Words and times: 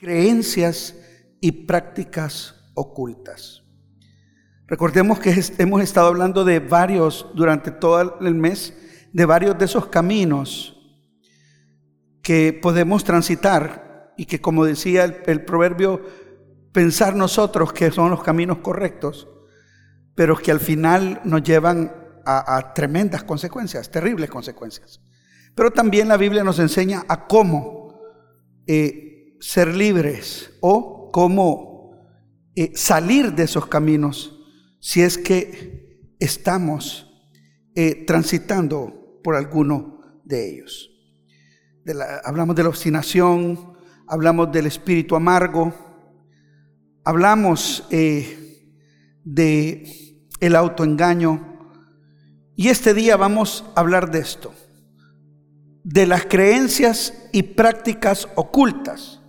creencias 0.00 0.96
y 1.40 1.52
prácticas 1.52 2.54
ocultas. 2.74 3.62
Recordemos 4.66 5.18
que 5.18 5.34
hemos 5.58 5.82
estado 5.82 6.08
hablando 6.08 6.44
de 6.44 6.58
varios, 6.58 7.26
durante 7.34 7.70
todo 7.70 8.18
el 8.20 8.34
mes, 8.34 8.74
de 9.12 9.26
varios 9.26 9.58
de 9.58 9.66
esos 9.66 9.86
caminos 9.86 10.76
que 12.22 12.52
podemos 12.52 13.04
transitar 13.04 14.14
y 14.16 14.24
que, 14.24 14.40
como 14.40 14.64
decía 14.64 15.04
el, 15.04 15.44
proverbio, 15.44 16.02
pensar 16.72 17.14
nosotros 17.14 17.72
que 17.72 17.90
son 17.90 18.10
los 18.10 18.22
caminos 18.22 18.58
correctos, 18.58 19.28
pero 20.14 20.36
que 20.36 20.50
al 20.50 20.60
final 20.60 21.20
nos 21.24 21.42
llevan 21.42 21.92
a, 22.24 22.72
tremendas 22.74 23.24
consecuencias, 23.24 23.90
terribles 23.90 24.30
consecuencias. 24.30 25.00
Pero 25.54 25.72
también 25.72 26.06
la 26.06 26.16
Biblia 26.16 26.44
nos 26.44 26.58
enseña 26.58 27.02
a 27.08 27.26
cómo 27.26 28.00
eh, 28.66 29.09
ser 29.40 29.74
libres 29.74 30.52
o 30.60 31.10
cómo 31.10 31.92
eh, 32.54 32.72
salir 32.74 33.32
de 33.32 33.44
esos 33.44 33.66
caminos 33.66 34.38
si 34.80 35.00
es 35.02 35.18
que 35.18 36.12
estamos 36.18 37.10
eh, 37.74 38.04
transitando 38.06 39.20
por 39.24 39.34
alguno 39.34 40.20
de 40.24 40.50
ellos. 40.50 40.90
hablamos 42.24 42.54
de 42.54 42.62
la 42.62 42.68
obstinación, 42.68 43.74
hablamos 44.06 44.52
del 44.52 44.66
espíritu 44.66 45.16
amargo, 45.16 45.72
hablamos 47.04 47.86
eh, 47.90 48.68
de 49.24 50.26
el 50.40 50.56
autoengaño 50.56 51.58
y 52.56 52.68
este 52.68 52.94
día 52.94 53.16
vamos 53.16 53.64
a 53.74 53.80
hablar 53.80 54.10
de 54.10 54.18
esto, 54.20 54.52
de 55.82 56.06
las 56.06 56.26
creencias 56.26 57.28
y 57.32 57.42
prácticas 57.42 58.28
ocultas 58.34 59.19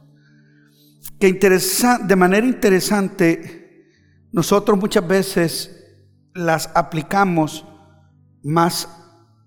que 1.22 1.60
de 2.04 2.16
manera 2.16 2.48
interesante 2.48 3.86
nosotros 4.32 4.80
muchas 4.80 5.08
veces 5.08 5.86
las 6.34 6.72
aplicamos 6.74 7.64
más 8.42 8.90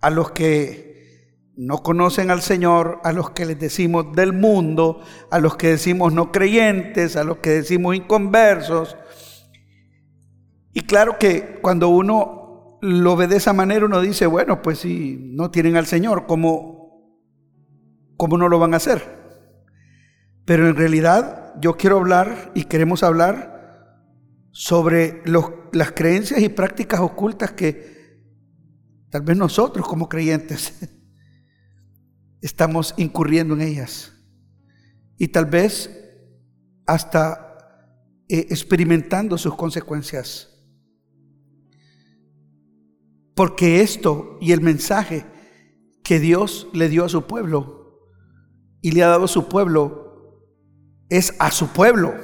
a 0.01 0.11
los 0.11 0.31
que 0.31 1.51
no 1.57 1.83
conocen 1.83 2.31
al 2.31 2.43
Señor, 2.43 3.01
a 3.03 3.11
los 3.11 3.31
que 3.31 3.45
les 3.45 3.59
decimos 3.59 4.15
del 4.15 4.33
mundo, 4.33 5.01
a 5.33 5.41
los 5.41 5.57
que 5.57 5.71
decimos 5.71 6.13
no 6.13 6.31
creyentes, 6.31 7.17
a 7.17 7.25
los 7.25 7.39
que 7.39 7.51
decimos 7.51 7.97
inconversos. 7.97 8.97
Y 10.73 10.83
claro 10.83 11.19
que 11.19 11.59
cuando 11.61 11.89
uno 11.89 12.79
lo 12.83 13.17
ve 13.17 13.27
de 13.27 13.39
esa 13.39 13.53
manera, 13.53 13.87
uno 13.87 14.01
dice, 14.01 14.27
bueno, 14.27 14.63
pues 14.63 14.79
si 14.79 15.19
no 15.33 15.51
tienen 15.51 15.77
al 15.77 15.87
Señor, 15.87 16.27
¿cómo, 16.27 17.19
cómo 18.17 18.39
no 18.39 18.49
lo 18.49 18.61
van 18.61 18.75
a 18.75 18.77
hacer? 18.77 19.03
Pero 20.45 20.69
en 20.69 20.77
realidad 20.77 21.44
yo 21.61 21.77
quiero 21.77 21.99
hablar 21.99 22.53
y 22.55 22.65
queremos 22.65 23.03
hablar 23.03 23.55
sobre 24.51 25.23
las 25.73 25.93
creencias 25.93 26.41
y 26.41 26.49
prácticas 26.49 27.01
ocultas 27.01 27.53
que 27.53 28.23
tal 29.11 29.23
vez 29.23 29.37
nosotros 29.37 29.87
como 29.87 30.09
creyentes 30.09 30.75
estamos 32.41 32.95
incurriendo 32.97 33.55
en 33.55 33.63
ellas. 33.63 34.13
Y 35.17 35.29
tal 35.29 35.47
vez 35.47 35.91
hasta 36.87 37.45
eh, 38.29 38.47
experimentando 38.51 39.39
sus 39.39 39.55
consecuencias. 39.55 40.51
Porque 43.35 43.81
esto 43.81 44.39
y 44.41 44.53
el 44.53 44.61
mensaje 44.61 45.27
que 46.03 46.21
Dios 46.21 46.69
le 46.73 46.89
dio 46.89 47.05
a 47.05 47.09
su 47.09 47.27
pueblo 47.27 48.11
y 48.81 48.93
le 48.93 49.03
ha 49.03 49.09
dado 49.09 49.25
a 49.25 49.29
su 49.29 49.49
pueblo 49.49 50.04
es 51.09 51.35
a 51.39 51.51
su 51.51 51.69
pueblo. 51.69 52.15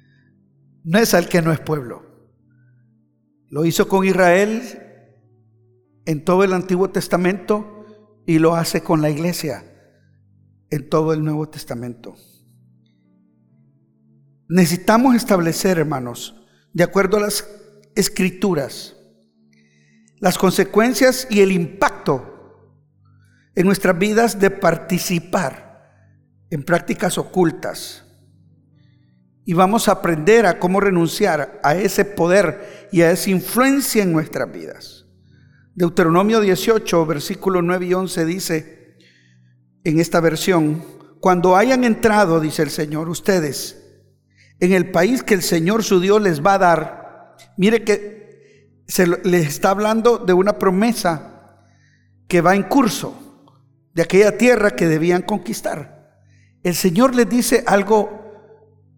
no 0.84 0.98
es 0.98 1.14
al 1.14 1.28
que 1.28 1.42
no 1.42 1.52
es 1.52 1.60
pueblo. 1.60 2.04
Lo 3.48 3.64
hizo 3.64 3.88
con 3.88 4.04
Israel 4.04 4.62
en 6.04 6.24
todo 6.24 6.44
el 6.44 6.52
Antiguo 6.52 6.90
Testamento 6.90 8.22
y 8.26 8.38
lo 8.38 8.54
hace 8.54 8.82
con 8.82 9.02
la 9.02 9.10
iglesia 9.10 9.64
en 10.70 10.88
todo 10.88 11.12
el 11.12 11.22
Nuevo 11.22 11.48
Testamento. 11.48 12.16
Necesitamos 14.48 15.16
establecer, 15.16 15.78
hermanos, 15.78 16.36
de 16.72 16.84
acuerdo 16.84 17.16
a 17.16 17.20
las 17.20 17.48
escrituras, 17.94 18.96
las 20.18 20.38
consecuencias 20.38 21.26
y 21.30 21.40
el 21.40 21.52
impacto 21.52 22.32
en 23.54 23.66
nuestras 23.66 23.98
vidas 23.98 24.38
de 24.38 24.50
participar 24.50 25.65
en 26.50 26.62
prácticas 26.62 27.18
ocultas 27.18 28.06
y 29.48 29.54
vamos 29.54 29.88
a 29.88 29.92
aprender 29.92 30.44
a 30.44 30.58
cómo 30.58 30.80
renunciar 30.80 31.60
a 31.62 31.76
ese 31.76 32.04
poder 32.04 32.88
y 32.90 33.02
a 33.02 33.12
esa 33.12 33.30
influencia 33.30 34.02
en 34.02 34.12
nuestras 34.12 34.50
vidas. 34.52 35.06
Deuteronomio 35.76 36.40
18, 36.40 37.06
versículo 37.06 37.62
9 37.62 37.86
y 37.86 37.94
11 37.94 38.24
dice 38.24 38.96
en 39.84 40.00
esta 40.00 40.20
versión, 40.20 40.84
cuando 41.20 41.56
hayan 41.56 41.84
entrado, 41.84 42.40
dice 42.40 42.62
el 42.62 42.70
Señor, 42.70 43.08
ustedes, 43.08 43.84
en 44.58 44.72
el 44.72 44.90
país 44.90 45.22
que 45.22 45.34
el 45.34 45.42
Señor 45.42 45.84
su 45.84 46.00
Dios 46.00 46.20
les 46.20 46.44
va 46.44 46.54
a 46.54 46.58
dar, 46.58 47.36
mire 47.56 47.84
que 47.84 48.82
se 48.88 49.06
les 49.06 49.46
está 49.46 49.70
hablando 49.70 50.18
de 50.18 50.32
una 50.32 50.58
promesa 50.58 51.60
que 52.26 52.40
va 52.40 52.56
en 52.56 52.64
curso, 52.64 53.52
de 53.94 54.02
aquella 54.02 54.36
tierra 54.36 54.72
que 54.72 54.88
debían 54.88 55.22
conquistar. 55.22 55.95
El 56.66 56.74
Señor 56.74 57.14
les 57.14 57.28
dice 57.28 57.62
algo 57.64 58.10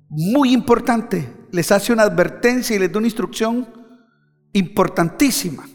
muy 0.08 0.54
importante, 0.54 1.30
les 1.52 1.70
hace 1.70 1.92
una 1.92 2.04
advertencia 2.04 2.74
y 2.74 2.78
les 2.78 2.90
da 2.90 2.96
una 2.96 3.08
instrucción 3.08 3.68
importantísima. 4.54 5.68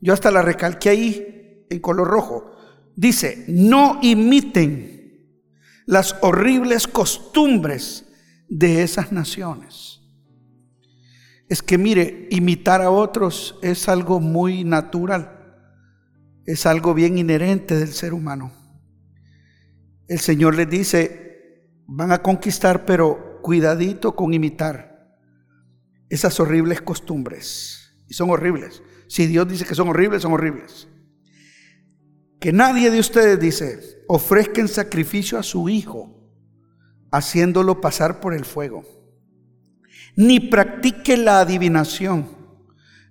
Yo 0.00 0.14
hasta 0.14 0.30
la 0.30 0.40
recalqué 0.40 0.88
ahí 0.88 1.66
en 1.68 1.80
color 1.80 2.08
rojo. 2.08 2.50
Dice, 2.96 3.44
no 3.46 3.98
imiten 4.00 5.44
las 5.84 6.16
horribles 6.22 6.86
costumbres 6.88 8.06
de 8.48 8.82
esas 8.82 9.12
naciones. 9.12 10.00
Es 11.50 11.62
que 11.62 11.76
mire, 11.76 12.26
imitar 12.30 12.80
a 12.80 12.88
otros 12.88 13.58
es 13.60 13.86
algo 13.90 14.18
muy 14.18 14.64
natural, 14.64 15.60
es 16.46 16.64
algo 16.64 16.94
bien 16.94 17.18
inherente 17.18 17.76
del 17.76 17.92
ser 17.92 18.14
humano. 18.14 18.50
El 20.08 20.20
Señor 20.20 20.54
les 20.54 20.70
dice, 20.70 21.23
van 21.86 22.12
a 22.12 22.22
conquistar, 22.22 22.84
pero 22.84 23.40
cuidadito 23.42 24.14
con 24.14 24.32
imitar 24.34 25.18
esas 26.08 26.38
horribles 26.40 26.80
costumbres. 26.80 27.80
Y 28.08 28.14
son 28.14 28.30
horribles. 28.30 28.82
Si 29.08 29.26
Dios 29.26 29.48
dice 29.48 29.64
que 29.64 29.74
son 29.74 29.88
horribles, 29.88 30.22
son 30.22 30.32
horribles. 30.32 30.88
Que 32.40 32.52
nadie 32.52 32.90
de 32.90 33.00
ustedes 33.00 33.40
dice, 33.40 34.02
ofrezcan 34.08 34.68
sacrificio 34.68 35.38
a 35.38 35.42
su 35.42 35.68
hijo, 35.68 36.30
haciéndolo 37.10 37.80
pasar 37.80 38.20
por 38.20 38.34
el 38.34 38.44
fuego. 38.44 38.84
Ni 40.16 40.40
practique 40.40 41.16
la 41.16 41.40
adivinación, 41.40 42.28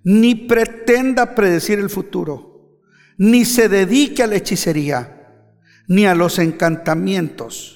ni 0.04 0.34
pretenda 0.34 1.34
predecir 1.34 1.78
el 1.78 1.90
futuro, 1.90 2.78
ni 3.18 3.44
se 3.44 3.68
dedique 3.68 4.22
a 4.22 4.26
la 4.26 4.36
hechicería, 4.36 5.50
ni 5.88 6.06
a 6.06 6.14
los 6.14 6.38
encantamientos 6.38 7.73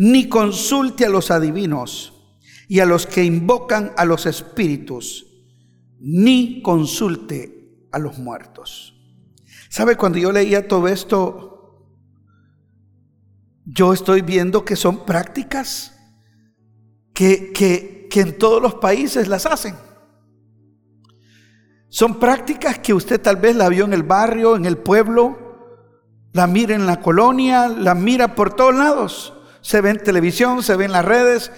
ni 0.00 0.30
consulte 0.30 1.04
a 1.04 1.10
los 1.10 1.30
adivinos 1.30 2.14
y 2.68 2.80
a 2.80 2.86
los 2.86 3.06
que 3.06 3.22
invocan 3.22 3.92
a 3.98 4.06
los 4.06 4.24
espíritus, 4.24 5.26
ni 5.98 6.62
consulte 6.62 7.84
a 7.92 7.98
los 7.98 8.18
muertos. 8.18 8.94
¿Sabe? 9.68 9.96
Cuando 9.96 10.16
yo 10.16 10.32
leía 10.32 10.66
todo 10.66 10.88
esto, 10.88 11.86
yo 13.66 13.92
estoy 13.92 14.22
viendo 14.22 14.64
que 14.64 14.74
son 14.74 15.04
prácticas 15.04 15.94
que, 17.12 17.52
que, 17.52 18.08
que 18.10 18.20
en 18.22 18.38
todos 18.38 18.62
los 18.62 18.76
países 18.76 19.28
las 19.28 19.44
hacen. 19.44 19.74
Son 21.90 22.18
prácticas 22.18 22.78
que 22.78 22.94
usted 22.94 23.20
tal 23.20 23.36
vez 23.36 23.54
la 23.54 23.68
vio 23.68 23.84
en 23.84 23.92
el 23.92 24.04
barrio, 24.04 24.56
en 24.56 24.64
el 24.64 24.78
pueblo, 24.78 26.30
la 26.32 26.46
mira 26.46 26.74
en 26.74 26.86
la 26.86 27.02
colonia, 27.02 27.68
la 27.68 27.94
mira 27.94 28.34
por 28.34 28.54
todos 28.56 28.74
lados 28.74 29.34
se 29.60 29.80
ve 29.80 29.90
en 29.90 30.02
televisión, 30.02 30.62
se 30.62 30.76
ve 30.76 30.84
en 30.84 30.92
las 30.92 31.04
redes, 31.04 31.52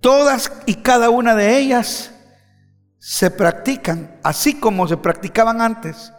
todas 0.00 0.52
y 0.66 0.76
cada 0.76 1.10
una 1.10 1.34
de 1.34 1.58
ellas 1.58 2.12
se 2.98 3.30
practican, 3.30 4.18
así 4.22 4.54
como 4.54 4.86
se 4.86 4.96
practicaban 4.96 5.60
antes, 5.60 6.12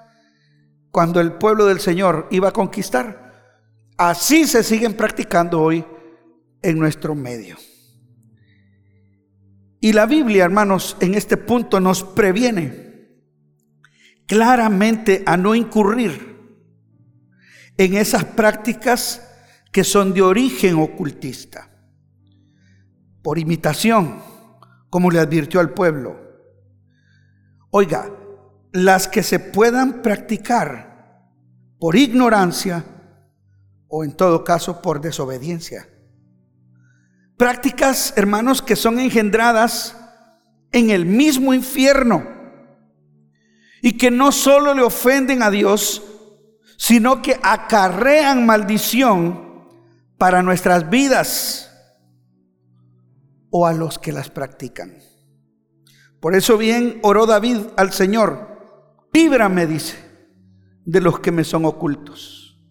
cuando 0.92 1.22
el 1.22 1.34
pueblo 1.34 1.66
del 1.68 1.80
Señor 1.80 2.28
iba 2.32 2.50
a 2.50 2.54
conquistar. 2.54 3.32
Así 3.98 4.48
se 4.48 4.64
siguen 4.64 4.96
practicando 4.96 5.62
hoy 5.62 5.86
en 6.62 6.80
nuestro 6.80 7.14
medio. 7.16 7.58
Y 9.80 9.94
la 9.94 10.06
Biblia, 10.06 10.46
hermanos, 10.46 10.98
en 11.00 11.16
este 11.16 11.38
punto 11.38 11.80
nos 11.80 12.04
previene 12.04 12.92
claramente 14.28 15.24
a 15.26 15.38
no 15.38 15.56
incurrir 15.56 16.32
en 17.78 17.96
esas 17.96 18.24
prácticas 18.24 19.31
que 19.72 19.84
son 19.84 20.14
de 20.14 20.22
origen 20.22 20.76
ocultista. 20.76 21.68
por 23.24 23.38
imitación, 23.38 24.20
como 24.90 25.12
le 25.12 25.20
advirtió 25.20 25.60
al 25.60 25.76
pueblo. 25.76 26.20
Oiga, 27.70 28.12
las 28.72 29.08
que 29.08 29.22
se 29.22 29.38
puedan 29.38 30.02
practicar 30.02 31.22
por 31.80 31.96
ignorancia 31.96 32.84
o 33.88 34.04
en 34.04 34.14
todo 34.14 34.44
caso 34.44 34.82
por 34.82 35.02
desobediencia. 35.02 35.88
Prácticas, 37.38 38.14
hermanos, 38.16 38.64
que 38.64 38.76
son 38.76 39.00
engendradas 39.00 39.96
en 40.72 40.90
el 40.90 41.06
mismo 41.06 41.54
infierno 41.54 42.26
y 43.84 44.00
que 44.00 44.10
no 44.10 44.32
solo 44.32 44.74
le 44.74 44.82
ofenden 44.82 45.44
a 45.44 45.52
Dios, 45.52 46.02
sino 46.78 47.22
que 47.22 47.40
acarrean 47.44 48.48
maldición 48.48 49.51
para 50.22 50.44
nuestras 50.44 50.88
vidas 50.88 51.72
o 53.50 53.66
a 53.66 53.74
los 53.74 53.98
que 53.98 54.12
las 54.12 54.30
practican. 54.30 55.00
Por 56.20 56.36
eso 56.36 56.60
bien 56.60 57.00
oró 57.02 57.26
David 57.26 57.58
al 57.76 57.92
Señor, 57.92 59.08
líbrame, 59.12 59.66
dice, 59.66 59.98
de 60.86 61.02
los 61.02 61.20
que 61.22 61.32
me 61.32 61.44
son 61.44 61.66
ocultos. 61.66 62.64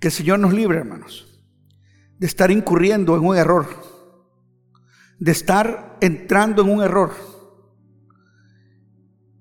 Que 0.00 0.08
el 0.08 0.14
Señor 0.14 0.38
nos 0.38 0.54
libre, 0.54 0.78
hermanos, 0.78 1.44
de 2.16 2.26
estar 2.26 2.50
incurriendo 2.50 3.14
en 3.16 3.26
un 3.26 3.36
error, 3.36 3.68
de 5.18 5.30
estar 5.30 5.98
entrando 6.00 6.62
en 6.62 6.70
un 6.70 6.82
error 6.82 7.12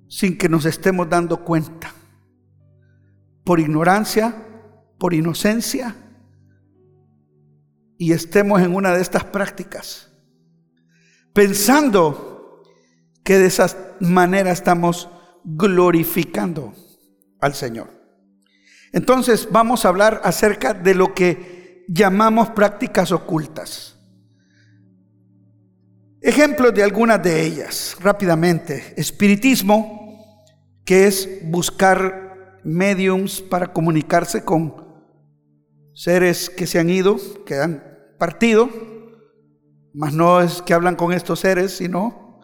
sin 0.09 0.37
que 0.37 0.49
nos 0.49 0.65
estemos 0.65 1.09
dando 1.09 1.45
cuenta, 1.45 1.93
por 3.45 3.61
ignorancia, 3.61 4.35
por 4.99 5.13
inocencia, 5.13 5.95
y 8.01 8.13
estemos 8.13 8.59
en 8.63 8.73
una 8.73 8.95
de 8.95 9.01
estas 9.03 9.25
prácticas 9.25 10.09
pensando 11.33 12.63
que 13.23 13.37
de 13.37 13.45
esa 13.45 13.67
manera 13.99 14.51
estamos 14.51 15.07
glorificando 15.43 16.73
al 17.39 17.53
Señor. 17.53 17.91
Entonces 18.91 19.47
vamos 19.51 19.85
a 19.85 19.89
hablar 19.89 20.19
acerca 20.23 20.73
de 20.73 20.95
lo 20.95 21.13
que 21.13 21.85
llamamos 21.89 22.49
prácticas 22.49 23.11
ocultas. 23.11 23.99
Ejemplos 26.21 26.73
de 26.73 26.81
algunas 26.81 27.21
de 27.21 27.45
ellas, 27.45 27.95
rápidamente. 27.99 28.95
Espiritismo, 28.97 30.43
que 30.85 31.05
es 31.05 31.29
buscar 31.43 32.59
mediums 32.63 33.41
para 33.41 33.71
comunicarse 33.71 34.43
con 34.43 35.05
seres 35.93 36.49
que 36.49 36.65
se 36.65 36.79
han 36.79 36.89
ido, 36.89 37.17
que 37.45 37.59
han 37.59 37.90
partido, 38.21 38.69
mas 39.95 40.13
no 40.13 40.41
es 40.41 40.61
que 40.61 40.75
hablan 40.75 40.95
con 40.95 41.11
estos 41.11 41.39
seres, 41.39 41.75
sino 41.77 42.39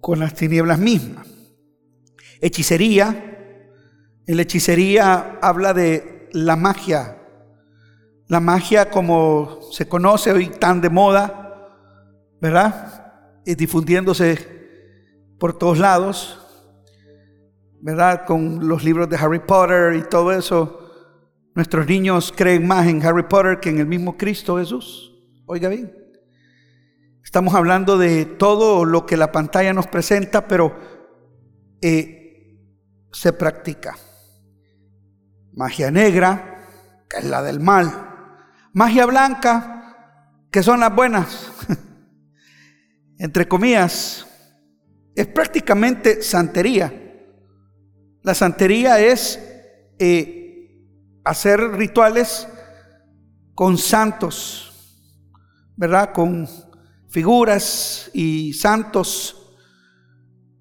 con 0.00 0.20
las 0.20 0.34
tinieblas 0.34 0.78
mismas. 0.78 1.26
Hechicería. 2.40 3.08
En 4.28 4.36
la 4.36 4.42
hechicería 4.42 5.40
habla 5.42 5.74
de 5.74 6.28
la 6.30 6.54
magia. 6.54 7.18
La 8.28 8.38
magia 8.38 8.88
como 8.88 9.58
se 9.72 9.88
conoce 9.88 10.30
hoy 10.30 10.46
tan 10.46 10.80
de 10.80 10.90
moda, 10.90 11.66
¿verdad? 12.40 13.40
Y 13.44 13.56
difundiéndose 13.56 14.38
por 15.40 15.58
todos 15.58 15.80
lados, 15.80 16.38
¿verdad? 17.80 18.26
Con 18.26 18.68
los 18.68 18.84
libros 18.84 19.08
de 19.08 19.16
Harry 19.16 19.40
Potter 19.40 19.96
y 19.96 20.08
todo 20.08 20.30
eso. 20.30 20.79
Nuestros 21.54 21.86
niños 21.86 22.32
creen 22.36 22.66
más 22.66 22.86
en 22.86 23.04
Harry 23.04 23.24
Potter 23.24 23.58
que 23.58 23.70
en 23.70 23.78
el 23.78 23.86
mismo 23.86 24.16
Cristo 24.16 24.58
Jesús. 24.58 25.12
Oiga 25.46 25.68
bien, 25.68 25.92
estamos 27.24 27.54
hablando 27.54 27.98
de 27.98 28.24
todo 28.24 28.84
lo 28.84 29.04
que 29.04 29.16
la 29.16 29.32
pantalla 29.32 29.72
nos 29.72 29.88
presenta, 29.88 30.46
pero 30.46 30.78
eh, 31.82 32.56
se 33.12 33.32
practica. 33.32 33.96
Magia 35.52 35.90
negra, 35.90 36.68
que 37.08 37.18
es 37.18 37.24
la 37.24 37.42
del 37.42 37.58
mal. 37.58 38.06
Magia 38.72 39.06
blanca, 39.06 40.46
que 40.52 40.62
son 40.62 40.80
las 40.80 40.94
buenas. 40.94 41.50
Entre 43.18 43.48
comillas, 43.48 44.26
es 45.16 45.26
prácticamente 45.26 46.22
santería. 46.22 46.94
La 48.22 48.34
santería 48.34 49.00
es 49.00 49.40
eh, 49.98 50.39
hacer 51.30 51.60
rituales 51.72 52.48
con 53.54 53.78
santos 53.78 54.70
¿verdad? 55.80 56.12
Con 56.12 56.46
figuras 57.08 58.10
y 58.12 58.52
santos. 58.52 59.56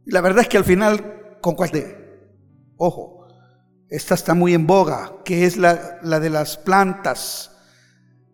La 0.05 0.21
verdad 0.21 0.43
es 0.43 0.47
que 0.47 0.55
al 0.55 0.63
final, 0.63 1.37
¿con 1.41 1.55
cuál 1.55 1.71
de? 1.71 1.97
Ojo, 2.77 3.27
esta 3.89 4.15
está 4.15 4.33
muy 4.33 4.53
en 4.53 4.65
boga, 4.65 5.17
que 5.25 5.43
es 5.43 5.57
la, 5.57 5.99
la 6.03 6.21
de 6.21 6.29
las 6.29 6.55
plantas, 6.55 7.51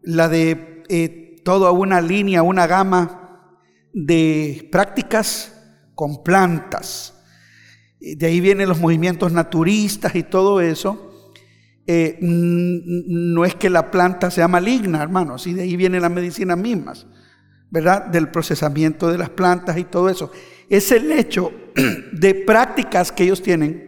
la 0.03 0.29
de 0.29 0.83
eh, 0.87 1.41
toda 1.43 1.71
una 1.71 2.01
línea, 2.01 2.43
una 2.43 2.67
gama 2.67 3.49
de 3.91 4.69
prácticas 4.71 5.51
con 5.95 6.23
plantas. 6.23 7.15
De 7.99 8.27
ahí 8.27 8.39
vienen 8.41 8.69
los 8.69 8.79
movimientos 8.79 9.31
naturistas 9.31 10.13
y 10.13 10.21
todo 10.21 10.61
eso. 10.61 11.14
Eh, 11.87 12.17
no 12.19 13.45
es 13.45 13.55
que 13.55 13.69
la 13.69 13.91
planta 13.91 14.31
sea 14.31 14.47
maligna, 14.47 15.03
hermanos, 15.03 15.45
y 15.45 15.53
de 15.53 15.63
ahí 15.63 15.75
vienen 15.75 16.01
las 16.01 16.11
medicinas 16.11 16.57
mismas, 16.57 17.05
¿verdad? 17.69 18.07
Del 18.07 18.29
procesamiento 18.29 19.11
de 19.11 19.19
las 19.19 19.29
plantas 19.29 19.77
y 19.77 19.83
todo 19.83 20.09
eso. 20.09 20.31
Es 20.69 20.91
el 20.91 21.11
hecho 21.11 21.51
de 22.11 22.33
prácticas 22.33 23.11
que 23.11 23.23
ellos 23.23 23.41
tienen, 23.41 23.85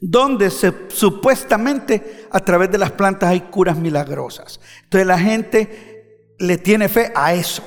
donde 0.00 0.50
supuestamente 0.50 2.26
a 2.30 2.40
través 2.40 2.70
de 2.70 2.78
las 2.78 2.90
plantas 2.92 3.30
hay 3.30 3.42
curas 3.42 3.78
milagrosas. 3.78 4.60
Entonces 4.82 5.06
la 5.06 5.18
gente 5.18 6.34
le 6.38 6.58
tiene 6.58 6.88
fe 6.88 7.12
a 7.14 7.32
eso, 7.32 7.62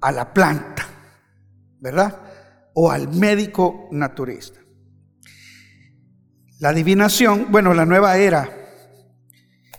a 0.00 0.12
la 0.12 0.34
planta, 0.34 0.86
¿verdad? 1.78 2.20
O 2.74 2.90
al 2.90 3.08
médico 3.08 3.88
naturista. 3.92 4.59
La 6.60 6.68
adivinación, 6.68 7.46
bueno, 7.48 7.72
la 7.72 7.86
nueva 7.86 8.18
era. 8.18 8.54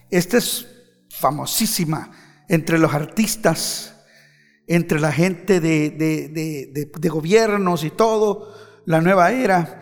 Esta 0.09 0.37
es 0.37 0.67
famosísima 1.11 2.11
entre 2.49 2.79
los 2.79 2.91
artistas, 2.91 4.03
entre 4.65 4.99
la 4.99 5.11
gente 5.11 5.59
de, 5.59 6.91
gobiernos 7.07 7.83
y 7.83 7.91
todo. 7.91 8.51
La 8.85 9.00
nueva 9.00 9.31
era. 9.31 9.79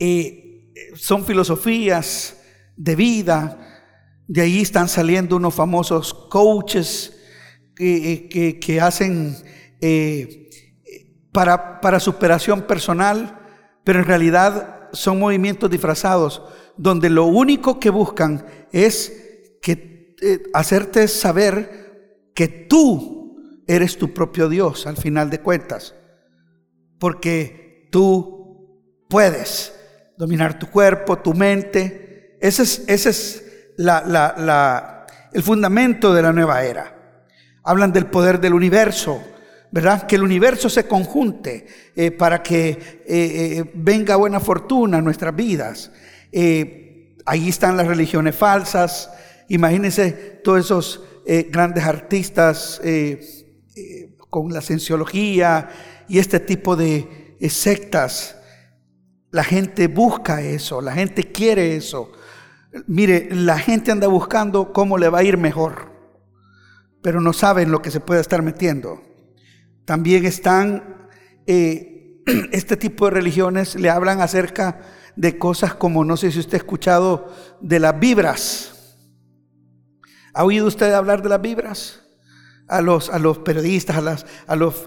Eh, 0.00 0.72
son 0.96 1.24
filosofías 1.24 2.36
de 2.76 2.96
vida. 2.96 3.86
De 4.26 4.40
ahí 4.40 4.62
están 4.62 4.88
saliendo 4.88 5.36
unos 5.36 5.54
famosos 5.54 6.12
coaches 6.12 7.16
que, 7.76 8.58
que, 8.60 8.80
hacen 8.80 9.36
eh, 9.80 10.50
para, 11.30 11.80
para 11.80 12.00
superación 12.00 12.62
personal, 12.62 13.38
pero 13.84 14.00
en 14.00 14.04
realidad 14.04 14.85
son 14.96 15.18
movimientos 15.18 15.70
disfrazados 15.70 16.42
donde 16.76 17.10
lo 17.10 17.26
único 17.26 17.78
que 17.78 17.90
buscan 17.90 18.44
es 18.72 19.12
que 19.62 20.14
eh, 20.22 20.42
hacerte 20.54 21.08
saber 21.08 22.30
que 22.34 22.48
tú 22.48 23.62
eres 23.66 23.96
tu 23.98 24.12
propio 24.12 24.48
Dios 24.48 24.86
al 24.86 24.96
final 24.96 25.30
de 25.30 25.40
cuentas. 25.40 25.94
Porque 26.98 27.88
tú 27.90 29.06
puedes 29.08 29.74
dominar 30.16 30.58
tu 30.58 30.70
cuerpo, 30.70 31.18
tu 31.18 31.34
mente. 31.34 32.38
Ese 32.40 32.62
es, 32.62 32.84
ese 32.88 33.10
es 33.10 33.44
el 33.78 35.42
fundamento 35.42 36.14
de 36.14 36.22
la 36.22 36.32
nueva 36.32 36.64
era. 36.64 37.22
Hablan 37.64 37.92
del 37.92 38.06
poder 38.06 38.40
del 38.40 38.54
universo 38.54 39.22
¿verdad? 39.70 40.06
Que 40.06 40.16
el 40.16 40.22
universo 40.22 40.68
se 40.68 40.86
conjunte 40.86 41.66
eh, 41.94 42.10
para 42.10 42.42
que 42.42 42.68
eh, 42.68 42.76
eh, 43.06 43.70
venga 43.74 44.16
buena 44.16 44.40
fortuna 44.40 44.98
a 44.98 45.02
nuestras 45.02 45.34
vidas. 45.34 45.90
ahí 47.24 47.48
están 47.48 47.76
las 47.76 47.86
religiones 47.86 48.36
falsas. 48.36 49.10
Imagínense 49.48 50.40
todos 50.42 50.64
esos 50.64 51.02
grandes 51.50 51.84
artistas 51.84 52.80
con 54.30 54.52
la 54.52 54.60
cienciología 54.60 55.68
y 56.08 56.18
este 56.18 56.40
tipo 56.40 56.76
de 56.76 57.36
sectas. 57.48 58.36
La 59.30 59.44
gente 59.44 59.88
busca 59.88 60.40
eso, 60.40 60.80
la 60.80 60.92
gente 60.92 61.24
quiere 61.24 61.76
eso. 61.76 62.12
Mire, 62.86 63.28
la 63.30 63.58
gente 63.58 63.90
anda 63.90 64.06
buscando 64.06 64.72
cómo 64.72 64.98
le 64.98 65.08
va 65.08 65.20
a 65.20 65.24
ir 65.24 65.36
mejor, 65.36 65.90
pero 67.02 67.20
no 67.20 67.32
saben 67.32 67.70
lo 67.70 67.82
que 67.82 67.90
se 67.90 68.00
puede 68.00 68.20
estar 68.20 68.42
metiendo. 68.42 69.02
También 69.86 70.26
están, 70.26 71.08
eh, 71.46 72.20
este 72.52 72.76
tipo 72.76 73.06
de 73.06 73.12
religiones 73.12 73.76
le 73.76 73.88
hablan 73.88 74.20
acerca 74.20 74.80
de 75.14 75.38
cosas 75.38 75.74
como, 75.74 76.04
no 76.04 76.18
sé 76.18 76.30
si 76.30 76.40
usted 76.40 76.54
ha 76.54 76.58
escuchado, 76.58 77.32
de 77.60 77.80
las 77.80 77.98
vibras. 77.98 78.98
¿Ha 80.34 80.44
oído 80.44 80.66
usted 80.66 80.92
hablar 80.92 81.22
de 81.22 81.30
las 81.30 81.40
vibras? 81.40 82.02
a 82.68 82.80
los, 82.80 83.10
a 83.10 83.18
los 83.20 83.38
periodistas, 83.38 83.96
a, 83.96 84.00
las, 84.00 84.26
a 84.46 84.56
los 84.56 84.86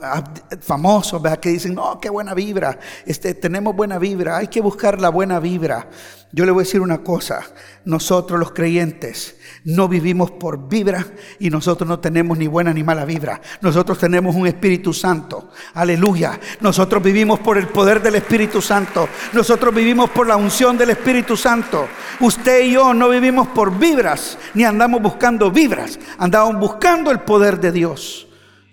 famosos, 0.60 1.22
¿verdad? 1.22 1.39
que 1.39 1.50
dicen, 1.50 1.75
no, 1.75 2.00
qué 2.01 2.10
buena 2.10 2.34
vibra, 2.34 2.77
este, 3.06 3.34
tenemos 3.34 3.75
buena 3.75 3.98
vibra, 3.98 4.38
hay 4.38 4.48
que 4.48 4.60
buscar 4.60 5.00
la 5.00 5.08
buena 5.08 5.39
vibra. 5.39 5.89
Yo 6.32 6.46
le 6.46 6.51
voy 6.51 6.63
a 6.63 6.65
decir 6.65 6.82
una 6.82 7.03
cosa, 7.03 7.41
nosotros 7.86 8.38
los 8.38 8.51
creyentes 8.51 9.38
no 9.66 9.88
vivimos 9.88 10.32
por 10.32 10.68
vibra 10.68 11.06
y 11.39 11.50
nosotros 11.50 11.88
no 11.88 12.00
tenemos 12.00 12.38
ni 12.38 12.48
buena 12.48 12.74
ni 12.74 12.84
mala 12.84 13.06
vibra. 13.06 13.42
Nosotros 13.62 13.98
tenemos 13.98 14.36
un 14.36 14.48
Espíritu 14.48 14.94
Santo. 14.94 15.50
Aleluya. 15.74 16.39
Nosotros 16.62 17.04
vivimos 17.04 17.39
por 17.39 17.58
el 17.58 17.68
poder 17.68 18.01
del 18.01 18.16
Espíritu 18.16 18.62
Santo. 18.62 19.08
Nosotros 19.34 19.74
vivimos 19.74 20.10
por 20.10 20.28
la 20.28 20.38
unción 20.38 20.78
del 20.78 20.92
Espíritu 20.92 21.36
Santo. 21.36 21.88
Usted 22.20 22.66
y 22.66 22.74
yo 22.74 22.94
no 22.94 23.10
vivimos 23.10 23.48
por 23.50 23.78
vibras 23.78 24.38
ni 24.54 24.63
andamos 24.63 25.01
buscando 25.01 25.51
vibras. 25.51 26.00
Andamos 26.18 26.60
buscando 26.60 27.12
el 27.12 27.20
poder 27.20 27.60
de 27.60 27.72
Dios 27.72 28.28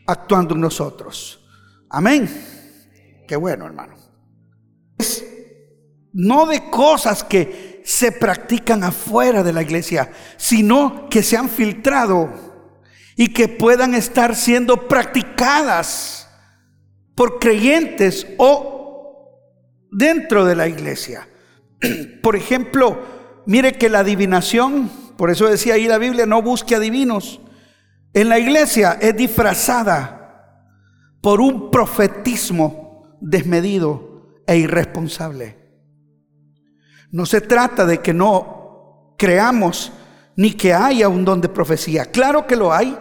actuando 0.07 0.55
en 0.55 0.61
nosotros. 0.61 1.40
Amén. 1.90 2.28
Qué 3.26 3.37
bueno, 3.37 3.66
hermano. 3.66 3.95
no 6.12 6.47
de 6.47 6.71
cosas 6.71 7.23
que 7.25 7.65
se 7.87 8.11
practican 8.11 8.83
afuera 8.83 9.45
de 9.45 9.52
la 9.52 9.62
iglesia, 9.62 10.11
sino 10.37 11.09
que 11.09 11.23
se 11.23 11.37
han 11.37 11.49
filtrado 11.49 12.28
y 13.14 13.28
que 13.28 13.47
puedan 13.47 13.95
estar 13.95 14.35
siendo 14.35 14.88
practicadas 14.88 16.28
por 17.14 17.38
creyentes 17.38 18.26
o 18.38 19.38
dentro 19.93 20.45
de 20.45 20.57
la 20.57 20.66
iglesia. 20.66 21.28
Por 22.25 22.35
ejemplo, 22.35 23.05
mire 23.47 23.75
que 23.75 23.88
la 23.88 24.00
adivinación, 24.00 24.90
por 25.16 25.31
eso 25.31 25.47
decía 25.47 25.75
ahí 25.75 25.87
la 25.87 25.99
Biblia, 25.99 26.26
no 26.26 26.43
busque 26.43 26.75
adivinos. 26.75 27.40
En 28.12 28.28
la 28.28 28.40
iglesia 28.40 28.99
es 29.00 29.16
disfrazada 29.16 30.64
por 31.21 31.40
un 31.40 31.71
profetismo 31.71 33.16
desmedido 33.21 34.43
e 34.45 34.57
irresponsable. 34.57 35.65
No 37.16 37.25
se 37.25 37.40
trata 37.40 37.87
de 37.87 38.00
que 38.02 38.12
no 38.12 39.14
creamos 39.16 39.90
ni 40.37 40.52
que 40.52 40.75
haya 40.75 41.08
un 41.08 41.25
don 41.25 41.40
de 41.40 41.49
profecía. 41.49 42.04
Claro 42.04 42.46
que 42.46 42.56
lo 42.56 42.75
hay 42.75 42.94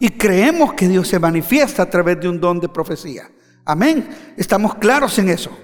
y 0.00 0.10
creemos 0.10 0.72
que 0.72 0.88
Dios 0.88 1.06
se 1.06 1.20
manifiesta 1.20 1.84
a 1.84 1.88
través 1.88 2.18
de 2.18 2.28
un 2.28 2.40
don 2.40 2.58
de 2.58 2.68
profecía. 2.68 3.30
Amén. 3.64 4.34
Estamos 4.36 4.74
claros 4.74 5.16
en 5.20 5.28
eso. 5.28 5.56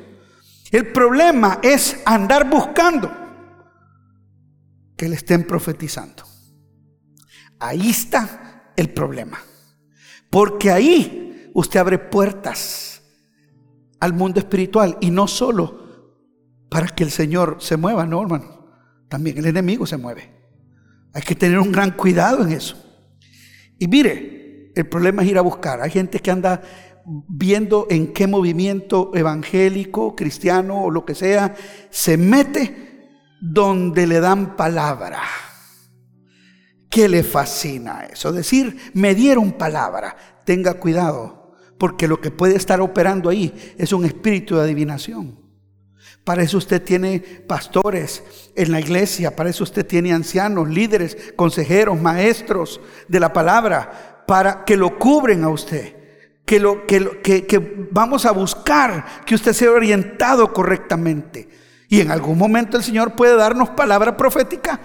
El 0.71 0.93
problema 0.93 1.59
es 1.65 2.01
andar 2.05 2.49
buscando 2.49 3.11
que 4.97 5.09
le 5.09 5.17
estén 5.17 5.45
profetizando. 5.45 6.23
Ahí 7.59 7.91
está 7.91 8.71
el 8.77 8.91
problema. 8.91 9.41
Porque 10.31 10.71
ahí 10.71 11.51
usted 11.55 11.81
abre 11.81 11.99
puertas 11.99 13.03
al 13.99 14.13
mundo 14.13 14.39
espiritual 14.39 14.97
y 15.01 15.11
no 15.11 15.27
solo 15.27 15.86
para 16.69 16.89
que 16.89 17.05
el 17.05 17.11
Señor 17.11 17.57
se 17.61 17.77
mueva, 17.77 18.07
no, 18.07 18.23
hermano. 18.23 18.67
También 19.09 19.39
el 19.39 19.47
enemigo 19.47 19.87
se 19.87 19.97
mueve. 19.97 20.35
Hay 21.13 21.23
que 21.23 21.35
tener 21.35 21.59
un 21.59 21.73
gran 21.73 21.93
cuidado 21.93 22.43
en 22.45 22.53
eso. 22.53 22.77
Y 23.79 23.89
mire, 23.89 24.73
el 24.75 24.87
problema 24.89 25.23
es 25.23 25.29
ir 25.29 25.39
a 25.39 25.43
buscar. 25.43 25.81
Hay 25.81 25.91
gente 25.91 26.19
que 26.19 26.31
anda 26.31 26.63
viendo 27.29 27.87
en 27.89 28.13
qué 28.13 28.27
movimiento 28.27 29.13
evangélico, 29.15 30.17
cristiano 30.17 30.85
o 30.85 30.91
lo 30.91 31.05
que 31.05 31.15
sea, 31.15 31.55
se 31.91 32.17
mete 32.17 33.09
donde 33.41 34.07
le 34.07 34.21
dan 34.21 34.57
palabra. 34.57 35.23
¿Qué 36.91 37.09
le 37.09 37.23
fascina 37.23 38.07
eso? 38.07 38.33
Decir, 38.33 38.77
me 38.95 39.15
dieron 39.15 39.53
palabra. 39.53 40.17
Tenga 40.45 40.75
cuidado, 40.75 41.55
porque 41.79 42.09
lo 42.09 42.21
que 42.21 42.31
puede 42.31 42.57
estar 42.57 42.81
operando 42.81 43.31
ahí 43.31 43.75
es 43.79 43.93
un 43.93 44.05
espíritu 44.05 44.57
de 44.57 44.63
adivinación. 44.63 45.46
Para 46.27 46.43
eso 46.43 46.59
usted 46.59 46.83
tiene 46.83 47.21
pastores 47.21 48.21
en 48.57 48.73
la 48.73 48.81
iglesia, 48.81 49.37
para 49.37 49.49
eso 49.49 49.63
usted 49.63 49.87
tiene 49.87 50.13
ancianos, 50.13 50.69
líderes, 50.69 51.17
consejeros, 51.37 52.01
maestros 52.01 52.81
de 53.07 53.21
la 53.21 53.33
palabra, 53.33 54.25
para 54.27 54.65
que 54.65 54.77
lo 54.77 54.99
cubren 54.99 55.45
a 55.45 55.51
usted. 55.51 55.95
Que, 56.45 56.59
lo, 56.59 56.85
que, 56.85 57.23
que, 57.23 57.89
vamos 57.93 58.27
a 58.27 58.33
buscar 58.33 59.23
que 59.25 59.37
usted 59.37 59.53
sea 59.53 59.71
orientado 59.71 60.53
correctamente. 60.53 61.49
Y 61.89 62.01
en 62.01 62.11
algún 62.11 62.39
momento 62.39 62.77
el 62.77 62.83
Señor 62.83 63.15
puede 63.15 63.37
darnos 63.37 63.71
palabra 63.71 64.17
profética 64.17 64.81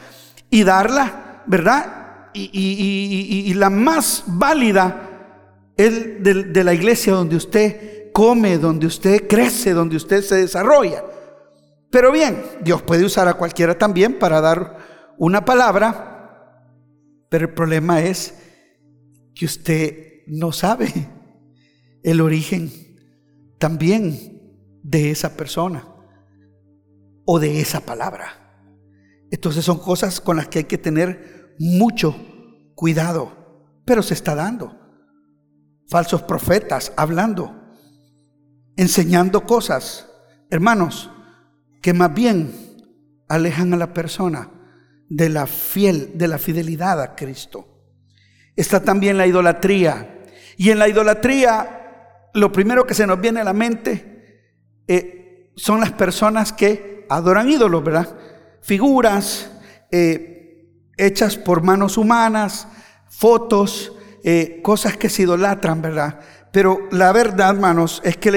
y 0.47 0.63
darla, 0.63 1.41
¿verdad? 1.47 2.29
Y, 2.35 3.51
la 3.55 3.71
más 3.71 4.25
válida 4.27 5.09
es 5.75 6.21
de, 6.21 6.43
de 6.43 6.63
la 6.63 6.75
iglesia 6.75 7.13
donde 7.13 7.35
usted 7.35 8.11
come, 8.13 8.59
donde 8.59 8.85
usted 8.85 9.27
crece, 9.27 9.73
donde 9.73 9.95
usted 9.95 10.21
se 10.21 10.35
desarrolla. 10.35 11.03
Pero 11.91 12.11
bien, 12.11 12.41
Dios 12.63 12.81
puede 12.81 13.03
usar 13.03 13.27
a 13.27 13.33
cualquiera 13.33 13.77
también 13.77 14.17
para 14.17 14.39
dar 14.39 14.77
una 15.17 15.43
palabra, 15.43 16.65
pero 17.29 17.47
el 17.47 17.53
problema 17.53 18.01
es 18.01 18.33
que 19.35 19.45
usted 19.45 20.23
no 20.27 20.51
sabe 20.53 21.09
el 22.03 22.21
origen 22.21 22.71
también 23.59 24.41
de 24.83 25.11
esa 25.11 25.35
persona 25.35 25.85
o 27.25 27.39
de 27.39 27.59
esa 27.59 27.81
palabra. 27.81 28.37
Entonces 29.29 29.63
son 29.63 29.79
cosas 29.79 30.21
con 30.21 30.37
las 30.37 30.47
que 30.47 30.59
hay 30.59 30.65
que 30.65 30.77
tener 30.77 31.55
mucho 31.59 32.15
cuidado, 32.73 33.75
pero 33.85 34.01
se 34.01 34.13
está 34.13 34.33
dando. 34.33 34.77
Falsos 35.89 36.23
profetas 36.23 36.93
hablando, 36.95 37.53
enseñando 38.77 39.45
cosas. 39.45 40.07
Hermanos, 40.49 41.09
que 41.81 41.93
más 41.93 42.13
bien 42.13 42.51
alejan 43.27 43.73
a 43.73 43.77
la 43.77 43.93
persona 43.93 44.49
de 45.09 45.29
la 45.29 45.47
fiel, 45.47 46.11
de 46.15 46.27
la 46.27 46.37
fidelidad 46.37 47.01
a 47.01 47.15
Cristo. 47.15 47.67
Está 48.55 48.81
también 48.81 49.17
la 49.17 49.27
idolatría. 49.27 50.23
Y 50.57 50.69
en 50.69 50.79
la 50.79 50.87
idolatría, 50.87 52.29
lo 52.33 52.51
primero 52.51 52.85
que 52.85 52.93
se 52.93 53.07
nos 53.07 53.19
viene 53.19 53.41
a 53.41 53.45
la 53.45 53.53
mente 53.53 54.11
eh, 54.87 55.51
son 55.55 55.79
las 55.79 55.91
personas 55.91 56.53
que 56.53 57.05
adoran 57.09 57.49
ídolos, 57.49 57.83
¿verdad? 57.83 58.17
Figuras 58.61 59.51
eh, 59.91 60.69
hechas 60.97 61.35
por 61.37 61.63
manos 61.63 61.97
humanas, 61.97 62.67
fotos, 63.09 63.93
eh, 64.23 64.61
cosas 64.61 64.97
que 64.97 65.09
se 65.09 65.23
idolatran, 65.23 65.81
¿verdad? 65.81 66.19
Pero 66.51 66.87
la 66.91 67.11
verdad, 67.11 67.49
hermanos, 67.49 68.01
es 68.03 68.17
que 68.17 68.31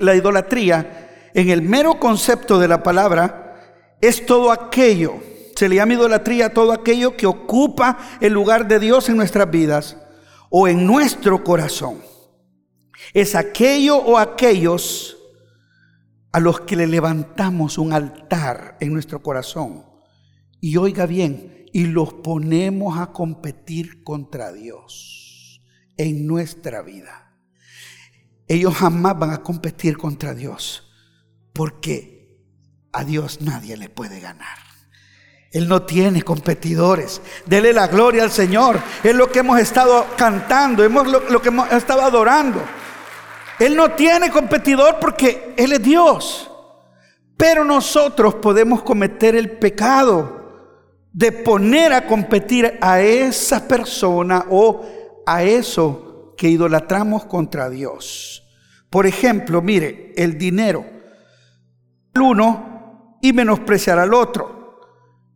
la 0.00 0.14
idolatría 0.14 1.01
en 1.34 1.50
el 1.50 1.62
mero 1.62 1.98
concepto 1.98 2.58
de 2.58 2.68
la 2.68 2.82
palabra, 2.82 3.96
es 4.00 4.26
todo 4.26 4.50
aquello, 4.50 5.14
se 5.56 5.68
le 5.68 5.76
llama 5.76 5.94
idolatría 5.94 6.52
todo 6.52 6.72
aquello 6.72 7.16
que 7.16 7.26
ocupa 7.26 7.98
el 8.20 8.32
lugar 8.32 8.68
de 8.68 8.78
Dios 8.78 9.08
en 9.08 9.16
nuestras 9.16 9.50
vidas 9.50 9.96
o 10.50 10.68
en 10.68 10.86
nuestro 10.86 11.44
corazón. 11.44 12.02
Es 13.14 13.34
aquello 13.34 13.96
o 13.96 14.18
aquellos 14.18 15.16
a 16.32 16.40
los 16.40 16.60
que 16.60 16.76
le 16.76 16.86
levantamos 16.86 17.78
un 17.78 17.92
altar 17.92 18.76
en 18.80 18.92
nuestro 18.92 19.22
corazón. 19.22 19.84
Y 20.60 20.76
oiga 20.76 21.06
bien, 21.06 21.66
y 21.72 21.86
los 21.86 22.12
ponemos 22.12 22.98
a 22.98 23.12
competir 23.12 24.02
contra 24.04 24.52
Dios 24.52 25.60
en 25.96 26.26
nuestra 26.26 26.82
vida. 26.82 27.36
Ellos 28.48 28.74
jamás 28.74 29.18
van 29.18 29.30
a 29.30 29.42
competir 29.42 29.96
contra 29.96 30.34
Dios 30.34 30.91
porque 31.52 32.38
a 32.92 33.04
Dios 33.04 33.40
nadie 33.40 33.76
le 33.76 33.88
puede 33.88 34.20
ganar. 34.20 34.58
Él 35.52 35.68
no 35.68 35.82
tiene 35.82 36.22
competidores. 36.22 37.20
Dele 37.44 37.72
la 37.74 37.86
gloria 37.86 38.22
al 38.22 38.30
Señor. 38.30 38.80
Es 39.04 39.14
lo 39.14 39.30
que 39.30 39.40
hemos 39.40 39.60
estado 39.60 40.06
cantando, 40.16 40.82
hemos 40.82 41.06
lo, 41.06 41.42
que 41.42 41.48
hemos 41.48 41.70
estado 41.72 42.00
adorando. 42.00 42.62
Él 43.58 43.76
no 43.76 43.90
tiene 43.92 44.30
competidor 44.30 44.98
porque 44.98 45.52
Él 45.56 45.72
es 45.72 45.82
Dios. 45.82 46.50
Pero 47.36 47.64
nosotros 47.64 48.36
podemos 48.36 48.82
cometer 48.82 49.36
el 49.36 49.58
pecado 49.58 50.40
de 51.12 51.32
poner 51.32 51.92
a 51.92 52.06
competir 52.06 52.78
a 52.80 53.00
esa 53.02 53.68
persona 53.68 54.46
o 54.48 54.86
a 55.26 55.42
eso 55.42 56.34
que 56.38 56.48
idolatramos 56.48 57.26
contra 57.26 57.68
Dios. 57.68 58.42
Por 58.88 59.06
ejemplo, 59.06 59.60
mire, 59.60 60.14
el 60.16 60.38
dinero 60.38 61.01
al 62.14 62.22
uno 62.22 63.18
y 63.20 63.32
menospreciar 63.32 63.98
al 63.98 64.14
otro. 64.14 64.80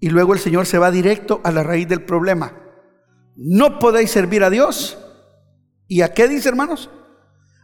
Y 0.01 0.11
luego 0.11 0.35
el 0.35 0.41
Señor 0.41 0.67
se 0.67 0.79
va 0.79 0.91
directo 0.91 1.41
a 1.45 1.51
la 1.51 1.63
raíz 1.63 1.89
del 1.89 2.03
problema. 2.03 2.53
No 3.37 3.79
podéis 3.79 4.11
servir 4.11 4.45
a 4.45 4.51
Dios. 4.51 4.99
¿Y 5.89 6.03
a 6.03 6.13
qué 6.13 6.29
dice, 6.29 6.49
hermanos? 6.49 6.91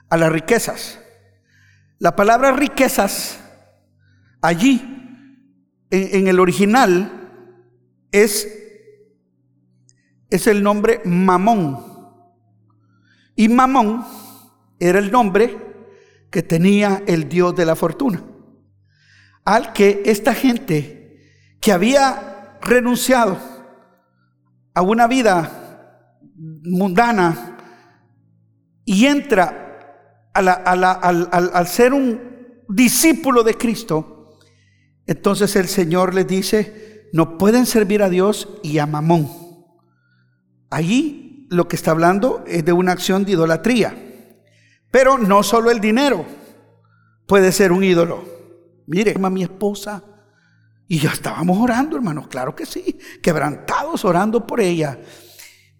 A 0.09 0.17
las 0.17 0.31
riquezas. 0.33 1.01
La 1.99 2.17
palabra 2.17 2.53
riquezas 2.53 3.39
allí, 4.41 4.89
en, 5.91 6.27
el 6.27 6.41
original, 6.41 7.49
es, 8.11 8.49
es 10.31 10.47
el 10.47 10.63
nombre 10.63 11.01
mamón. 11.05 11.93
Y 13.37 13.49
Mamón 13.49 14.05
era 14.79 14.99
el 14.99 15.11
nombre 15.11 15.57
que 16.31 16.43
tenía 16.43 17.03
el 17.07 17.29
dios 17.29 17.55
de 17.55 17.65
la 17.65 17.77
fortuna, 17.77 18.23
al 19.45 19.73
que 19.73 20.03
esta 20.07 20.35
gente 20.35 21.21
que 21.61 21.73
había 21.73 22.59
renunciado 22.63 23.39
a 24.75 24.83
una 24.83 25.07
vida 25.07 26.19
mundana 26.35 27.57
y 28.85 29.07
entra 29.07 30.31
al 30.35 31.67
ser 31.67 31.93
un 31.93 32.65
discípulo 32.69 33.43
de 33.43 33.55
Cristo, 33.55 34.39
entonces 35.07 35.57
el 35.57 35.69
Señor 35.69 36.15
les 36.15 36.27
dice, 36.27 37.09
no 37.13 37.37
pueden 37.37 37.67
servir 37.67 38.03
a 38.03 38.09
Dios 38.09 38.49
y 38.63 38.79
a 38.79 38.87
Mamón. 38.87 39.29
Allí 40.71 41.47
lo 41.51 41.69
que 41.69 41.77
está 41.77 41.91
hablando 41.91 42.45
es 42.47 42.65
de 42.65 42.73
una 42.73 42.93
acción 42.93 43.25
de 43.25 43.33
idolatría. 43.33 43.95
Pero 44.91 45.19
no 45.19 45.43
solo 45.43 45.71
el 45.71 45.81
dinero 45.81 46.25
puede 47.27 47.53
ser 47.53 47.73
un 47.73 47.85
ídolo. 47.85 48.25
Mire, 48.87 49.15
mi 49.19 49.43
esposa 49.43 50.03
y 50.89 50.99
ya 50.99 51.11
estábamos 51.11 51.59
orando, 51.59 51.97
hermanos, 51.97 52.29
claro 52.29 52.55
que 52.55 52.67
sí, 52.67 52.99
quebrantados 53.23 54.05
orando 54.05 54.47
por 54.47 54.61
ella. 54.61 55.01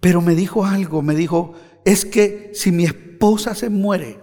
Pero 0.01 0.23
me 0.23 0.35
dijo 0.35 0.65
algo, 0.65 1.03
me 1.03 1.15
dijo, 1.15 1.55
es 1.85 2.05
que 2.05 2.51
si 2.55 2.73
mi 2.73 2.85
esposa 2.85 3.55
se 3.55 3.69
muere, 3.69 4.21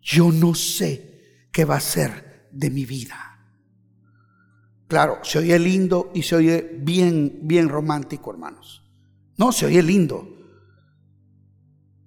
yo 0.00 0.32
no 0.32 0.54
sé 0.54 1.48
qué 1.52 1.64
va 1.64 1.76
a 1.76 1.80
ser 1.80 2.48
de 2.50 2.70
mi 2.70 2.86
vida. 2.86 3.28
Claro, 4.86 5.18
se 5.22 5.40
oye 5.40 5.58
lindo 5.58 6.10
y 6.14 6.22
se 6.22 6.36
oye 6.36 6.78
bien, 6.80 7.40
bien 7.42 7.68
romántico, 7.68 8.32
hermanos. 8.32 8.82
No, 9.36 9.52
se 9.52 9.66
oye 9.66 9.82
lindo. 9.82 10.26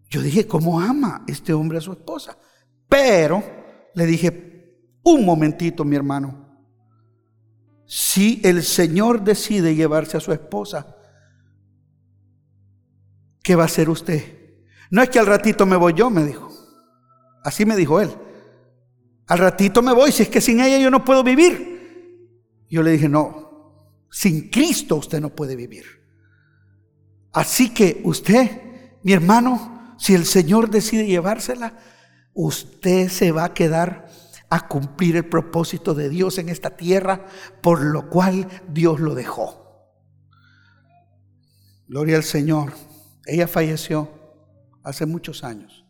Yo 0.09 0.21
dije, 0.21 0.47
¿cómo 0.47 0.81
ama 0.81 1.23
este 1.27 1.53
hombre 1.53 1.77
a 1.77 1.81
su 1.81 1.91
esposa? 1.91 2.37
Pero 2.89 3.43
le 3.93 4.05
dije, 4.07 4.50
un 5.03 5.25
momentito, 5.25 5.83
mi 5.83 5.95
hermano. 5.95 6.49
Si 7.85 8.39
el 8.43 8.63
Señor 8.63 9.21
decide 9.23 9.75
llevarse 9.75 10.17
a 10.17 10.21
su 10.21 10.31
esposa, 10.31 10.95
¿qué 13.43 13.55
va 13.55 13.63
a 13.63 13.65
hacer 13.65 13.89
usted? 13.89 14.23
No 14.89 15.01
es 15.01 15.09
que 15.09 15.19
al 15.19 15.25
ratito 15.25 15.65
me 15.65 15.75
voy 15.75 15.93
yo, 15.93 16.09
me 16.09 16.23
dijo. 16.23 16.49
Así 17.43 17.65
me 17.65 17.75
dijo 17.75 17.99
él. 17.99 18.11
Al 19.27 19.39
ratito 19.39 19.81
me 19.81 19.93
voy, 19.93 20.11
si 20.11 20.23
es 20.23 20.29
que 20.29 20.41
sin 20.41 20.59
ella 20.59 20.77
yo 20.77 20.91
no 20.91 21.03
puedo 21.03 21.23
vivir. 21.23 21.71
Yo 22.69 22.83
le 22.83 22.91
dije, 22.91 23.09
no, 23.09 24.05
sin 24.11 24.49
Cristo 24.49 24.97
usted 24.97 25.19
no 25.21 25.29
puede 25.29 25.55
vivir. 25.55 25.85
Así 27.33 27.73
que 27.73 28.01
usted, 28.03 28.99
mi 29.03 29.13
hermano, 29.13 29.95
si 29.97 30.13
el 30.13 30.25
Señor 30.25 30.69
decide 30.69 31.05
llevársela, 31.05 31.77
usted 32.33 33.09
se 33.09 33.31
va 33.31 33.45
a 33.45 33.53
quedar 33.53 34.10
a 34.51 34.67
cumplir 34.67 35.15
el 35.15 35.25
propósito 35.25 35.93
de 35.93 36.09
Dios 36.09 36.37
en 36.37 36.49
esta 36.49 36.75
tierra, 36.75 37.25
por 37.61 37.81
lo 37.81 38.09
cual 38.09 38.47
Dios 38.67 38.99
lo 38.99 39.15
dejó. 39.15 39.87
Gloria 41.87 42.17
al 42.17 42.23
Señor. 42.23 42.73
Ella 43.25 43.47
falleció 43.47 44.09
hace 44.83 45.05
muchos 45.05 45.45
años. 45.45 45.85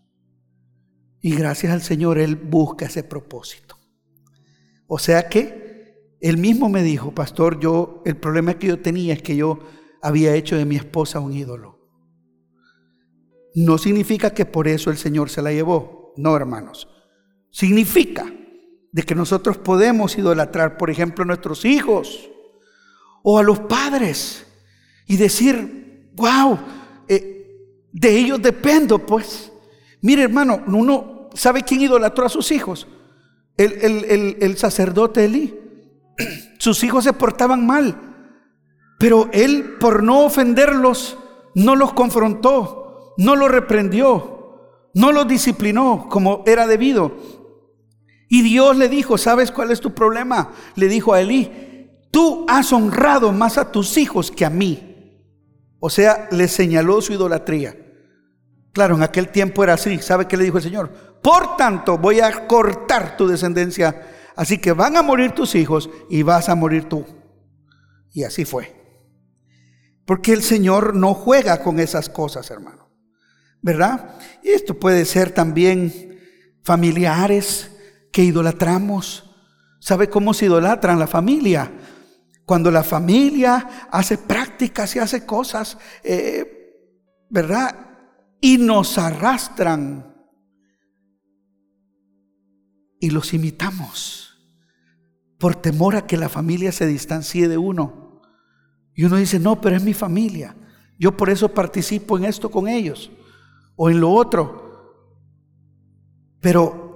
Y 1.21 1.35
gracias 1.35 1.73
al 1.73 1.81
Señor 1.81 2.19
Él 2.19 2.35
busca 2.35 2.85
ese 2.85 3.03
propósito. 3.03 3.79
O 4.85 4.99
sea 4.99 5.27
que 5.27 6.15
Él 6.21 6.37
mismo 6.37 6.69
me 6.69 6.83
dijo, 6.83 7.15
pastor, 7.15 7.59
yo, 7.59 8.03
el 8.05 8.15
problema 8.15 8.59
que 8.59 8.67
yo 8.67 8.79
tenía 8.79 9.15
es 9.15 9.23
que 9.23 9.35
yo 9.35 9.57
había 10.03 10.35
hecho 10.35 10.55
de 10.55 10.65
mi 10.65 10.75
esposa 10.75 11.19
un 11.19 11.33
ídolo. 11.33 11.79
No 13.55 13.79
significa 13.79 14.35
que 14.35 14.45
por 14.45 14.67
eso 14.67 14.91
el 14.91 14.97
Señor 14.97 15.31
se 15.31 15.41
la 15.41 15.51
llevó. 15.51 16.13
No, 16.15 16.35
hermanos. 16.35 16.87
Significa 17.49 18.31
de 18.91 19.03
que 19.03 19.15
nosotros 19.15 19.57
podemos 19.57 20.17
idolatrar, 20.17 20.77
por 20.77 20.89
ejemplo, 20.89 21.23
a 21.23 21.27
nuestros 21.27 21.65
hijos 21.65 22.29
o 23.23 23.39
a 23.39 23.43
los 23.43 23.59
padres 23.59 24.45
y 25.07 25.17
decir, 25.17 26.11
wow, 26.15 26.59
eh, 27.07 27.87
de 27.91 28.17
ellos 28.17 28.41
dependo, 28.41 28.99
pues. 28.99 29.51
Mire, 30.01 30.23
hermano, 30.23 30.63
uno 30.67 31.29
sabe 31.33 31.63
quién 31.63 31.81
idolatró 31.81 32.25
a 32.25 32.29
sus 32.29 32.51
hijos. 32.51 32.87
El, 33.57 33.73
el, 33.73 34.37
el 34.39 34.57
sacerdote 34.57 35.25
Elí. 35.25 35.53
Sus 36.57 36.83
hijos 36.83 37.03
se 37.03 37.13
portaban 37.13 37.65
mal. 37.65 37.95
Pero 38.97 39.29
él, 39.33 39.77
por 39.79 40.03
no 40.03 40.25
ofenderlos, 40.25 41.17
no 41.55 41.75
los 41.75 41.93
confrontó, 41.93 43.13
no 43.17 43.35
los 43.35 43.49
reprendió, 43.49 44.89
no 44.93 45.11
los 45.11 45.27
disciplinó 45.27 46.07
como 46.09 46.43
era 46.45 46.67
debido. 46.67 47.40
Y 48.33 48.44
Dios 48.44 48.77
le 48.77 48.87
dijo, 48.87 49.17
¿sabes 49.17 49.51
cuál 49.51 49.72
es 49.72 49.81
tu 49.81 49.94
problema? 49.94 50.53
Le 50.75 50.87
dijo 50.87 51.13
a 51.13 51.20
Elí, 51.20 51.89
tú 52.11 52.46
has 52.48 52.72
honrado 52.72 53.33
más 53.33 53.57
a 53.57 53.74
tus 53.74 53.98
hijos 53.98 54.31
que 54.31 54.46
a 54.46 54.50
mí. 54.50 55.20
O 55.81 55.89
sea, 55.89 56.29
le 56.31 56.48
señaló 56.48 57.01
su 57.01 57.11
idolatría. 57.11 57.75
Claro, 58.72 58.96
en 58.96 59.03
aquel 59.03 59.27
tiempo 59.27 59.65
era 59.65 59.74
así. 59.74 60.00
¿Sabe 60.00 60.29
qué 60.29 60.37
le 60.37 60.46
dijo 60.46 60.59
el 60.59 60.63
Señor? 60.63 61.20
Por 61.22 61.57
tanto, 61.57 61.98
voy 61.98 62.22
a 62.22 62.48
cortar 62.48 63.17
tu 63.17 63.27
descendencia. 63.27 64.07
Así 64.37 64.59
que 64.59 64.72
van 64.72 64.96
a 64.96 65.01
morir 65.01 65.33
tus 65.33 65.53
hijos 65.53 65.89
y 66.09 66.24
vas 66.24 66.48
a 66.48 66.55
morir 66.55 66.85
tú. 66.85 67.05
Y 68.13 68.24
así 68.24 68.46
fue. 68.46 68.74
Porque 70.05 70.31
el 70.31 70.41
Señor 70.41 70.96
no 70.96 71.15
juega 71.15 71.61
con 71.61 71.81
esas 71.81 72.07
cosas, 72.07 72.50
hermano. 72.50 72.94
¿Verdad? 73.61 74.15
Y 74.41 74.51
esto 74.51 74.79
puede 74.79 75.03
ser 75.03 75.31
también 75.31 76.17
familiares 76.63 77.71
que 78.11 78.24
idolatramos. 78.24 79.29
¿Sabe 79.79 80.09
cómo 80.09 80.33
se 80.33 80.45
idolatran 80.45 81.00
la 81.00 81.07
familia? 81.07 81.71
Cuando 82.45 82.69
la 82.69 82.83
familia 82.83 83.87
hace 83.91 84.17
prácticas 84.17 84.95
y 84.95 85.00
hace 85.00 85.25
cosas, 85.25 85.77
eh, 86.03 87.25
¿verdad? 87.29 87.75
Y 88.41 88.57
nos 88.57 88.97
arrastran 88.97 90.11
y 93.00 93.09
los 93.09 93.33
imitamos 93.33 94.37
por 95.39 95.55
temor 95.55 95.95
a 95.95 96.05
que 96.05 96.17
la 96.17 96.29
familia 96.29 96.71
se 96.71 96.85
distancie 96.85 97.47
de 97.47 97.57
uno. 97.57 98.21
Y 98.93 99.05
uno 99.05 99.15
dice, 99.15 99.39
no, 99.39 99.59
pero 99.59 99.75
es 99.75 99.83
mi 99.83 99.95
familia. 99.95 100.55
Yo 101.00 101.17
por 101.17 101.31
eso 101.31 101.50
participo 101.50 102.17
en 102.17 102.25
esto 102.25 102.51
con 102.51 102.67
ellos 102.67 103.09
o 103.75 103.89
en 103.89 104.00
lo 104.00 104.11
otro. 104.11 104.61
Pero 106.39 106.90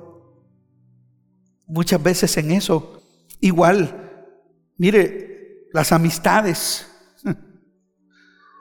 muchas 1.68 2.02
veces 2.02 2.36
en 2.38 2.52
eso, 2.52 3.02
igual, 3.40 4.32
mire, 4.78 5.68
las 5.74 5.92
amistades. 5.92 6.88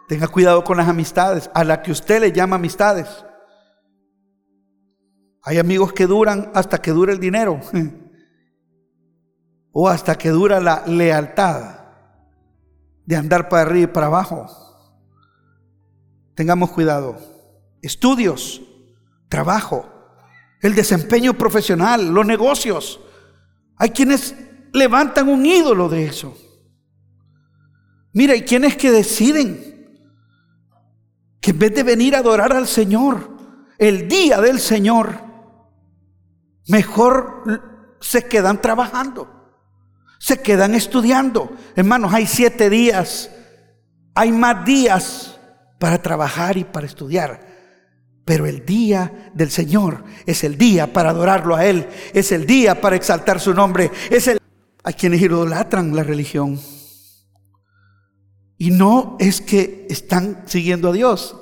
Tenga 0.09 0.29
cuidado 0.29 0.65
con 0.65 0.77
las 0.77 0.89
amistades, 0.89 1.51
a 1.55 1.65
la 1.65 1.83
que 1.83 1.93
usted 1.93 2.21
le 2.21 2.33
llama 2.33 2.57
amistades. 2.57 3.09
Hay 5.43 5.59
amigos 5.59 5.93
que 5.93 6.07
duran 6.07 6.51
hasta 6.55 6.81
que 6.81 6.91
dure 6.91 7.13
el 7.13 7.21
dinero 7.21 7.61
o 9.73 9.89
hasta 9.89 10.17
que 10.17 10.31
dura 10.31 10.61
la 10.61 10.85
lealtad 10.87 11.81
de 13.05 13.17
andar 13.17 13.49
para 13.49 13.63
arriba 13.63 13.91
y 13.91 13.93
para 13.93 14.07
abajo. 14.07 14.47
Tengamos 16.35 16.71
cuidado. 16.71 17.19
Estudios, 17.83 18.63
trabajo, 19.29 19.94
el 20.65 20.75
desempeño 20.75 21.35
profesional, 21.35 22.13
los 22.13 22.27
negocios. 22.27 23.01
Hay 23.77 23.91
quienes 23.91 24.35
levantan 24.73 25.29
un 25.29 25.47
ídolo 25.47 25.89
de 25.89 26.07
eso. 26.07 26.37
Mira, 28.13 28.33
hay 28.33 28.43
quienes 28.43 28.77
que 28.77 28.91
deciden 28.91 30.01
que 31.41 31.51
en 31.53 31.59
vez 31.59 31.75
de 31.75 31.83
venir 31.83 32.17
a 32.17 32.19
adorar 32.19 32.53
al 32.53 32.67
Señor, 32.67 33.37
el 33.79 34.09
día 34.09 34.41
del 34.41 34.59
Señor, 34.59 35.21
mejor 36.67 37.97
se 38.01 38.25
quedan 38.25 38.61
trabajando 38.61 39.35
se 40.25 40.41
quedan 40.41 40.75
estudiando. 40.75 41.53
Hermanos, 41.77 42.15
hay 42.15 42.27
siete 42.27 42.71
días, 42.71 43.31
hay 44.15 44.33
más 44.33 44.65
días 44.65 45.39
para 45.79 46.01
trabajar 46.01 46.57
y 46.57 46.65
para 46.65 46.87
estudiar. 46.87 47.54
Pero 48.25 48.47
el 48.47 48.65
día 48.65 49.31
del 49.35 49.51
Señor 49.51 50.05
es 50.25 50.45
el 50.45 50.57
día 50.57 50.93
para 50.93 51.11
adorarlo 51.11 51.57
a 51.57 51.67
Él, 51.67 51.87
es 52.13 52.33
el 52.33 52.47
día 52.47 52.81
para 52.81 52.97
exaltar 52.97 53.41
su 53.41 53.53
nombre, 53.53 53.91
es 54.11 54.29
el... 54.29 54.39
Hay 54.83 54.95
quienes 54.95 55.21
idolatran 55.21 55.95
la 55.95 56.03
religión. 56.03 56.59
Y 58.57 58.71
no 58.71 59.17
es 59.19 59.41
que 59.41 59.87
están 59.91 60.45
siguiendo 60.47 60.91
a 60.91 60.93
Dios, 60.93 61.37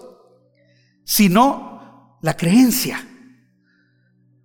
sino 1.04 2.18
la 2.22 2.36
creencia. 2.36 3.06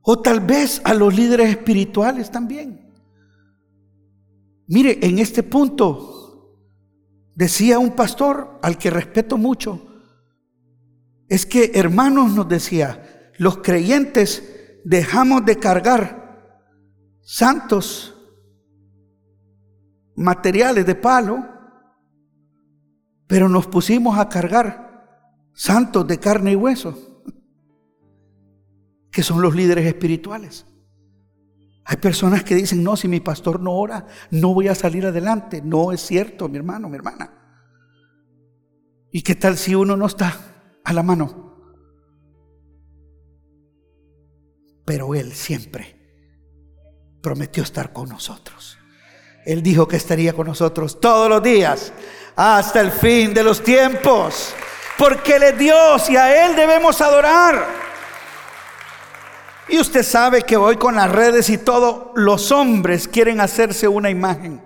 O 0.01 0.21
tal 0.21 0.41
vez 0.41 0.81
a 0.83 0.93
los 0.93 1.15
líderes 1.15 1.49
espirituales 1.49 2.31
también. 2.31 2.93
Mire, 4.67 4.99
en 5.01 5.19
este 5.19 5.43
punto 5.43 6.59
decía 7.35 7.79
un 7.79 7.91
pastor 7.91 8.59
al 8.61 8.77
que 8.77 8.89
respeto 8.89 9.37
mucho, 9.37 9.86
Es 11.27 11.45
que 11.45 11.71
hermanos 11.75 12.33
nos 12.33 12.47
decía, 12.47 13.31
los 13.37 13.57
creyentes 13.57 14.79
dejamos 14.83 15.45
de 15.45 15.57
cargar 15.57 16.61
santos 17.21 18.15
materiales 20.15 20.85
de 20.85 20.95
palo, 20.95 21.45
pero 23.27 23.49
nos 23.49 23.67
pusimos 23.67 24.17
a 24.17 24.29
cargar 24.29 24.87
santos 25.53 26.07
de 26.07 26.17
carne 26.17 26.53
y 26.53 26.55
hueso, 26.55 27.23
que 29.11 29.23
son 29.23 29.41
los 29.41 29.55
líderes 29.55 29.85
espirituales. 29.85 30.65
Hay 31.83 31.97
personas 31.97 32.43
que 32.43 32.55
dicen, 32.55 32.83
no, 32.83 32.97
si 32.97 33.07
mi 33.07 33.19
pastor 33.21 33.61
no 33.61 33.73
ora, 33.73 34.07
no 34.29 34.53
voy 34.53 34.67
a 34.67 34.75
salir 34.75 35.05
adelante. 35.05 35.61
No 35.61 35.93
es 35.93 36.01
cierto, 36.01 36.49
mi 36.49 36.57
hermano, 36.57 36.89
mi 36.89 36.97
hermana. 36.97 37.33
¿Y 39.09 39.21
qué 39.21 39.35
tal 39.35 39.57
si 39.57 39.73
uno 39.73 39.95
no 39.95 40.05
está 40.05 40.56
a 40.87 40.93
la 40.93 41.03
mano? 41.03 41.53
Pero 44.85 45.13
Él 45.13 45.33
siempre 45.33 45.97
prometió 47.21 47.61
estar 47.61 47.91
con 47.91 48.07
nosotros. 48.07 48.77
Él 49.45 49.61
dijo 49.61 49.85
que 49.85 49.97
estaría 49.97 50.31
con 50.31 50.47
nosotros 50.47 51.01
todos 51.01 51.29
los 51.29 51.43
días 51.43 51.91
hasta 52.37 52.79
el 52.79 52.91
fin 52.91 53.33
de 53.33 53.43
los 53.43 53.61
tiempos. 53.61 54.53
Porque 54.97 55.35
Él 55.35 55.43
es 55.43 55.59
Dios 55.59 56.09
y 56.09 56.15
a 56.15 56.45
Él 56.45 56.55
debemos 56.55 57.01
adorar. 57.01 57.67
Y 59.67 59.77
usted 59.77 60.03
sabe 60.03 60.43
que 60.43 60.55
hoy 60.55 60.77
con 60.77 60.95
las 60.95 61.11
redes 61.11 61.49
y 61.49 61.57
todo, 61.57 62.13
los 62.15 62.53
hombres 62.53 63.09
quieren 63.09 63.41
hacerse 63.41 63.89
una 63.89 64.09
imagen, 64.09 64.63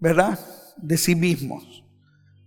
¿verdad? 0.00 0.38
De 0.78 0.96
sí 0.96 1.14
mismos. 1.14 1.83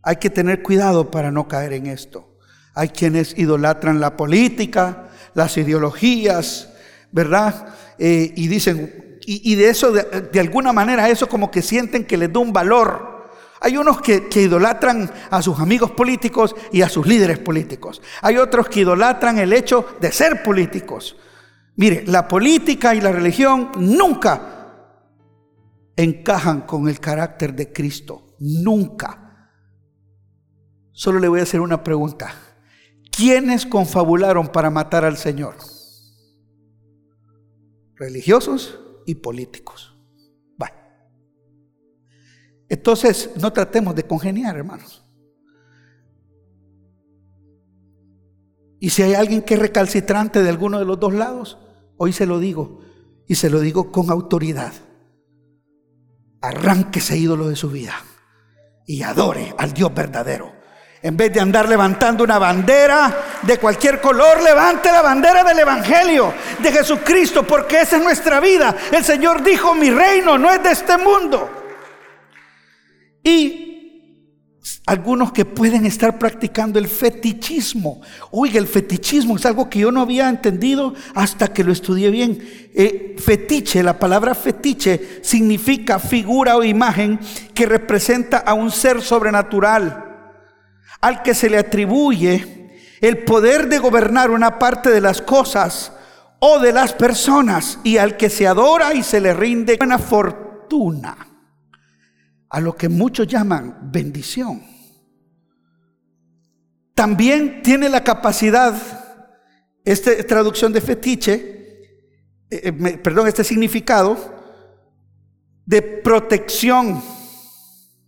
Hay 0.08 0.16
que 0.16 0.30
tener 0.30 0.64
cuidado 0.64 1.12
para 1.12 1.32
no 1.32 1.50
caer 1.50 1.74
en 1.74 1.88
esto. 1.88 2.38
Hay 2.74 2.88
quienes 2.88 3.38
idolatran 3.38 4.00
la 4.00 4.16
política, 4.16 5.10
las 5.34 5.58
ideologías, 5.58 6.70
¿verdad? 7.12 7.76
Eh, 8.00 8.32
y 8.34 8.48
dicen, 8.48 9.20
y, 9.26 9.56
de 9.56 9.70
eso, 9.70 9.92
de, 9.92 10.40
alguna 10.40 10.72
manera, 10.72 11.10
eso 11.10 11.28
como 11.28 11.52
que 11.52 11.62
sienten 11.62 12.06
que 12.06 12.16
les 12.16 12.32
da 12.32 12.40
un 12.40 12.54
valor. 12.54 13.30
Hay 13.60 13.76
unos 13.76 14.00
que, 14.00 14.30
que, 14.30 14.44
idolatran 14.44 15.12
a 15.30 15.42
sus 15.42 15.60
amigos 15.60 15.92
políticos 15.92 16.56
y 16.72 16.84
a 16.84 16.88
sus 16.88 17.06
líderes 17.06 17.40
políticos. 17.40 18.02
Hay 18.22 18.38
otros 18.38 18.70
que 18.70 18.80
idolatran 18.80 19.40
el 19.40 19.52
hecho 19.52 19.98
de 20.00 20.14
ser 20.14 20.42
políticos. 20.42 21.18
Mire, 21.76 22.06
la 22.08 22.30
política 22.30 22.96
y 22.96 23.02
la 23.02 23.12
religión 23.12 23.72
nunca 23.76 24.70
encajan 25.98 26.62
con 26.62 26.88
el 26.88 27.02
carácter 27.02 27.54
de 27.54 27.74
Cristo. 27.74 28.38
Nunca. 28.40 29.27
Solo 30.98 31.20
le 31.20 31.28
voy 31.28 31.40
a 31.40 31.44
hacer 31.44 31.62
una 31.62 31.84
pregunta. 31.84 32.34
¿Quiénes 33.12 33.68
confabularon 33.68 34.48
para 34.48 34.72
matar 34.72 35.06
al 35.06 35.18
Señor? 35.18 35.56
¿Religiosos? 37.96 38.80
y 39.08 39.16
políticos. 39.16 39.96
Bueno. 40.58 40.76
Entonces, 42.70 43.32
no 43.42 43.52
tratemos 43.54 43.96
de 43.96 44.04
congeniar, 44.04 44.58
hermanos. 44.58 45.04
Y 48.80 48.90
si 48.92 49.02
hay 49.02 49.16
alguien 49.16 49.42
que 49.42 49.56
es 49.56 49.60
recalcitrante 49.60 50.44
de 50.44 50.50
alguno 50.50 50.78
de 50.78 50.86
los 50.86 51.00
dos 51.00 51.14
lados, 51.14 51.58
hoy 51.96 52.12
se 52.12 52.28
lo 52.28 52.38
digo, 52.40 52.82
y 53.28 53.36
se 53.36 53.50
lo 53.50 53.62
digo 53.62 53.92
con 53.92 54.12
autoridad. 54.12 54.74
Arranque 56.42 57.00
ese 57.00 57.18
ídolo 57.18 57.48
de 57.48 57.56
su 57.56 57.72
vida 57.72 57.96
y 58.86 59.02
adore 59.04 59.56
al 59.58 59.74
Dios 59.74 59.94
verdadero. 59.96 60.57
En 61.02 61.16
vez 61.16 61.32
de 61.32 61.40
andar 61.40 61.70
levantando 61.70 62.24
una 62.24 62.40
bandera 62.40 63.40
de 63.44 63.60
cualquier 63.60 64.02
color, 64.02 64.42
levante 64.42 64.92
la 64.92 65.04
bandera 65.04 65.44
del 65.44 65.60
Evangelio 65.60 66.34
de 66.60 66.72
Jesucristo, 66.72 67.44
porque 67.44 67.82
esa 67.82 67.98
es 67.98 68.04
nuestra 68.04 68.40
vida. 68.40 68.76
El 68.92 69.04
Señor 69.04 69.44
dijo, 69.44 69.76
mi 69.76 69.92
reino 69.92 70.38
no 70.40 70.52
es 70.52 70.64
de 70.64 70.72
este 70.72 70.98
mundo. 70.98 71.50
Y 73.24 73.68
algunos 74.88 75.32
que 75.34 75.46
pueden 75.46 75.86
estar 75.86 76.18
practicando 76.18 76.80
el 76.80 76.88
fetichismo. 76.88 78.02
Oiga, 78.32 78.58
el 78.58 78.68
fetichismo 78.68 79.36
es 79.36 79.46
algo 79.46 79.70
que 79.70 79.80
yo 79.80 79.92
no 79.92 80.02
había 80.02 80.30
entendido 80.30 80.96
hasta 81.14 81.54
que 81.54 81.64
lo 81.64 81.74
estudié 81.74 82.10
bien. 82.10 82.40
Eh, 82.74 83.16
fetiche, 83.20 83.84
la 83.84 84.00
palabra 84.00 84.34
fetiche 84.34 85.20
significa 85.22 86.00
figura 86.00 86.56
o 86.56 86.64
imagen 86.64 87.20
que 87.54 87.68
representa 87.68 88.40
a 88.40 88.54
un 88.56 88.72
ser 88.72 89.02
sobrenatural 89.02 90.07
al 91.02 91.22
que 91.24 91.34
se 91.34 91.50
le 91.50 91.58
atribuye 91.58 92.70
el 93.02 93.24
poder 93.24 93.70
de 93.70 93.80
gobernar 93.80 94.32
una 94.32 94.60
parte 94.60 94.90
de 94.90 95.02
las 95.02 95.22
cosas 95.22 95.92
o 96.40 96.60
de 96.60 96.72
las 96.72 96.94
personas 96.94 97.80
y 97.84 97.98
al 97.98 98.18
que 98.18 98.30
se 98.30 98.48
adora 98.48 98.94
y 98.94 99.04
se 99.04 99.22
le 99.22 99.34
rinde 99.34 99.78
buena 99.78 100.00
fortuna, 100.00 101.16
a 102.50 102.60
lo 102.60 102.76
que 102.76 102.90
muchos 102.90 103.28
llaman 103.28 103.92
bendición. 103.92 104.64
También 106.94 107.62
tiene 107.62 107.90
la 107.90 108.04
capacidad, 108.04 108.76
esta 109.86 110.12
traducción 110.26 110.74
de 110.74 110.82
fetiche, 110.82 111.58
eh, 112.50 112.74
eh, 112.74 112.98
perdón, 112.98 113.28
este 113.28 113.44
significado 113.44 114.18
de 115.66 115.82
protección. 115.82 117.04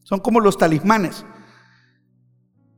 Son 0.03 0.19
como 0.19 0.39
los 0.39 0.57
talismanes. 0.57 1.23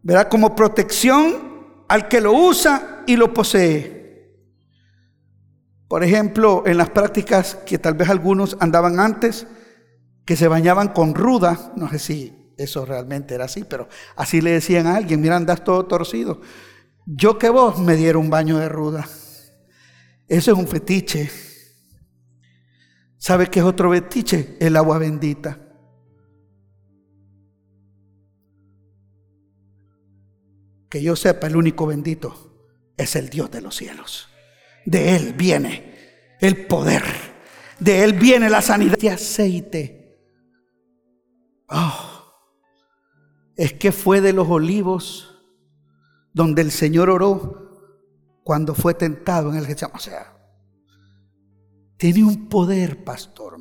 ¿Verdad? 0.04 0.30
Como 0.30 0.56
protección 0.56 1.84
al 1.88 2.08
que 2.08 2.22
lo 2.22 2.34
usa 2.34 3.04
y 3.08 3.16
lo 3.16 3.34
posee. 3.34 4.02
Por 5.88 6.04
ejemplo, 6.04 6.64
en 6.66 6.78
las 6.78 6.90
prácticas 6.90 7.56
que 7.66 7.78
tal 7.78 7.96
vez 7.96 8.10
algunos 8.10 8.56
andaban 8.60 9.00
antes, 9.00 9.46
que 10.26 10.36
se 10.36 10.48
bañaban 10.48 10.90
con 10.90 11.14
ruda, 11.14 11.74
no 11.76 11.90
sé 11.90 12.00
si 12.00 12.54
eso 12.58 12.86
realmente 12.86 13.36
era 13.36 13.46
así, 13.46 13.66
pero 13.66 13.90
así 14.16 14.40
le 14.40 14.52
decían 14.52 14.88
a 14.88 14.96
alguien, 14.96 15.20
mira, 15.20 15.36
andas 15.36 15.64
todo 15.64 15.86
torcido. 15.86 16.40
Yo 17.06 17.38
que 17.38 17.50
vos 17.50 17.80
me 17.80 17.96
diera 17.96 18.18
un 18.18 18.30
baño 18.30 18.58
de 18.58 18.70
ruda. 18.70 19.08
Eso 20.28 20.52
es 20.54 20.58
un 20.58 20.68
fetiche. 20.68 21.30
¿Sabe 23.18 23.48
qué 23.48 23.60
es 23.60 23.66
otro 23.66 23.92
fetiche? 23.92 24.56
El 24.60 24.78
agua 24.78 24.98
bendita. 24.98 25.60
Que 30.92 31.02
yo 31.02 31.16
sepa, 31.16 31.48
el 31.48 31.56
único 31.56 31.88
bendito 31.88 32.94
es 32.98 33.16
el 33.16 33.30
Dios 33.30 33.50
de 33.50 33.62
los 33.62 33.78
cielos. 33.78 34.28
De 34.86 35.16
Él 35.16 35.34
viene 35.34 36.36
el 36.42 36.68
poder. 36.68 37.04
De 37.80 38.04
Él 38.04 38.14
viene 38.14 38.50
la 38.50 38.62
sanidad 38.62 38.98
de 38.98 39.10
aceite. 39.10 40.20
Oh, 41.70 42.36
es 43.56 43.72
que 43.74 43.94
fue 43.94 44.20
de 44.20 44.34
los 44.34 44.50
olivos 44.50 45.42
donde 46.34 46.62
el 46.62 46.72
Señor 46.72 47.10
oró 47.10 48.42
cuando 48.44 48.76
fue 48.76 48.94
tentado 48.94 49.50
en 49.50 49.58
el 49.58 49.66
Getsemaní. 49.66 49.98
O 49.98 50.02
sea, 50.02 50.38
tiene 51.96 52.26
un 52.26 52.50
poder, 52.50 53.04
pastor. 53.06 53.58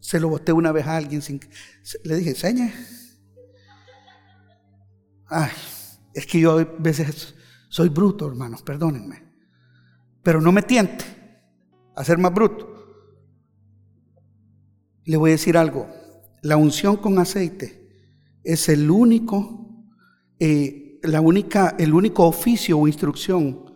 Se 0.00 0.18
lo 0.18 0.28
boté 0.30 0.52
una 0.52 0.72
vez 0.72 0.86
a 0.86 0.96
alguien 0.96 1.20
sin 1.20 1.40
le 2.04 2.16
dije, 2.16 2.30
enseñe. 2.30 2.72
Ay, 5.26 5.50
es 6.12 6.26
que 6.26 6.40
yo 6.40 6.58
a 6.58 6.64
veces 6.78 7.34
soy 7.68 7.88
bruto, 7.88 8.26
hermanos, 8.28 8.62
perdónenme. 8.62 9.24
Pero 10.22 10.40
no 10.40 10.52
me 10.52 10.62
tiente 10.62 11.04
a 11.96 12.04
ser 12.04 12.18
más 12.18 12.32
bruto. 12.32 12.70
Le 15.04 15.16
voy 15.16 15.30
a 15.30 15.32
decir 15.32 15.56
algo. 15.56 15.88
La 16.42 16.56
unción 16.56 16.96
con 16.96 17.18
aceite 17.18 17.88
es 18.42 18.68
el 18.68 18.90
único, 18.90 19.84
eh, 20.38 21.00
la 21.02 21.20
única, 21.20 21.74
el 21.78 21.94
único 21.94 22.26
oficio 22.26 22.78
o 22.78 22.86
instrucción 22.86 23.74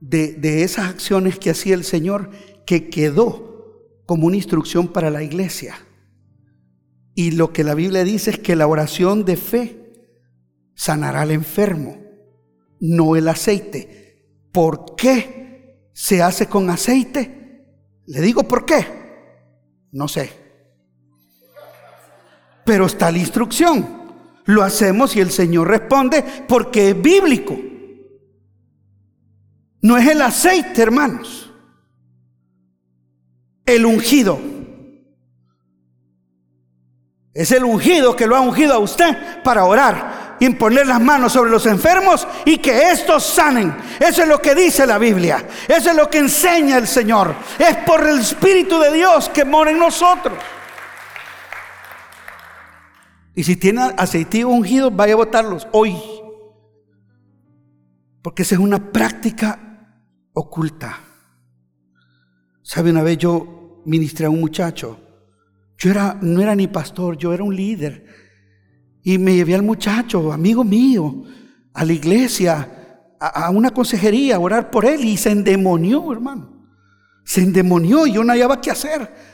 de, 0.00 0.34
de 0.34 0.62
esas 0.62 0.88
acciones 0.88 1.38
que 1.38 1.50
hacía 1.50 1.74
el 1.74 1.84
Señor 1.84 2.30
que 2.66 2.90
quedó 2.90 4.00
como 4.06 4.26
una 4.26 4.36
instrucción 4.36 4.88
para 4.88 5.10
la 5.10 5.22
iglesia. 5.22 5.74
Y 7.14 7.32
lo 7.32 7.52
que 7.52 7.64
la 7.64 7.74
Biblia 7.74 8.04
dice 8.04 8.30
es 8.30 8.38
que 8.38 8.56
la 8.56 8.66
oración 8.66 9.24
de 9.24 9.36
fe 9.36 9.83
sanará 10.74 11.22
al 11.22 11.30
enfermo, 11.30 11.96
no 12.80 13.16
el 13.16 13.28
aceite. 13.28 14.26
¿Por 14.52 14.94
qué 14.96 15.88
se 15.92 16.22
hace 16.22 16.46
con 16.46 16.68
aceite? 16.70 17.66
Le 18.06 18.20
digo 18.20 18.44
por 18.44 18.64
qué. 18.64 18.86
No 19.92 20.08
sé. 20.08 20.32
Pero 22.64 22.86
está 22.86 23.10
la 23.10 23.18
instrucción. 23.18 24.04
Lo 24.46 24.62
hacemos 24.62 25.16
y 25.16 25.20
el 25.20 25.30
Señor 25.30 25.68
responde 25.68 26.22
porque 26.48 26.90
es 26.90 27.02
bíblico. 27.02 27.56
No 29.80 29.96
es 29.96 30.08
el 30.08 30.22
aceite, 30.22 30.82
hermanos. 30.82 31.52
El 33.66 33.86
ungido. 33.86 34.38
Es 37.32 37.50
el 37.50 37.64
ungido 37.64 38.14
que 38.14 38.26
lo 38.26 38.36
ha 38.36 38.40
ungido 38.40 38.74
a 38.74 38.78
usted 38.78 39.42
para 39.42 39.64
orar 39.64 40.23
imponer 40.40 40.86
las 40.86 41.00
manos 41.00 41.32
sobre 41.32 41.50
los 41.50 41.66
enfermos 41.66 42.26
y 42.44 42.58
que 42.58 42.90
estos 42.90 43.24
sanen. 43.24 43.74
Eso 44.00 44.22
es 44.22 44.28
lo 44.28 44.40
que 44.40 44.54
dice 44.54 44.86
la 44.86 44.98
Biblia. 44.98 45.46
Eso 45.68 45.90
es 45.90 45.96
lo 45.96 46.08
que 46.10 46.18
enseña 46.18 46.78
el 46.78 46.86
Señor. 46.86 47.34
Es 47.58 47.76
por 47.78 48.06
el 48.06 48.18
Espíritu 48.18 48.78
de 48.78 48.92
Dios 48.92 49.28
que 49.28 49.44
mora 49.44 49.70
en 49.70 49.78
nosotros. 49.78 50.38
Y 53.34 53.42
si 53.42 53.56
tiene 53.56 53.92
aceitillo 53.96 54.48
ungido, 54.48 54.90
vaya 54.90 55.14
a 55.14 55.16
botarlos 55.16 55.66
hoy. 55.72 55.96
Porque 58.22 58.42
esa 58.42 58.54
es 58.54 58.60
una 58.60 58.92
práctica 58.92 59.58
oculta. 60.32 61.00
¿Sabe? 62.62 62.90
Una 62.90 63.02
vez 63.02 63.18
yo 63.18 63.82
ministré 63.84 64.26
a 64.26 64.30
un 64.30 64.40
muchacho. 64.40 65.00
Yo 65.76 65.90
era, 65.90 66.16
no 66.20 66.40
era 66.40 66.54
ni 66.54 66.68
pastor, 66.68 67.18
yo 67.18 67.32
era 67.34 67.42
un 67.42 67.54
líder. 67.54 68.23
Y 69.04 69.18
me 69.18 69.34
llevé 69.34 69.54
al 69.54 69.62
muchacho, 69.62 70.32
amigo 70.32 70.64
mío, 70.64 71.24
a 71.74 71.84
la 71.84 71.92
iglesia, 71.92 73.14
a, 73.20 73.50
una 73.50 73.70
consejería, 73.70 74.36
a 74.36 74.38
orar 74.40 74.70
por 74.70 74.86
él. 74.86 75.04
Y 75.04 75.18
se 75.18 75.30
endemonió, 75.30 76.10
hermano. 76.10 76.50
Se 77.22 77.42
endemonió 77.42 78.06
y 78.06 78.12
yo 78.12 78.24
no 78.24 78.32
hallaba 78.32 78.62
qué 78.62 78.70
hacer. 78.70 79.33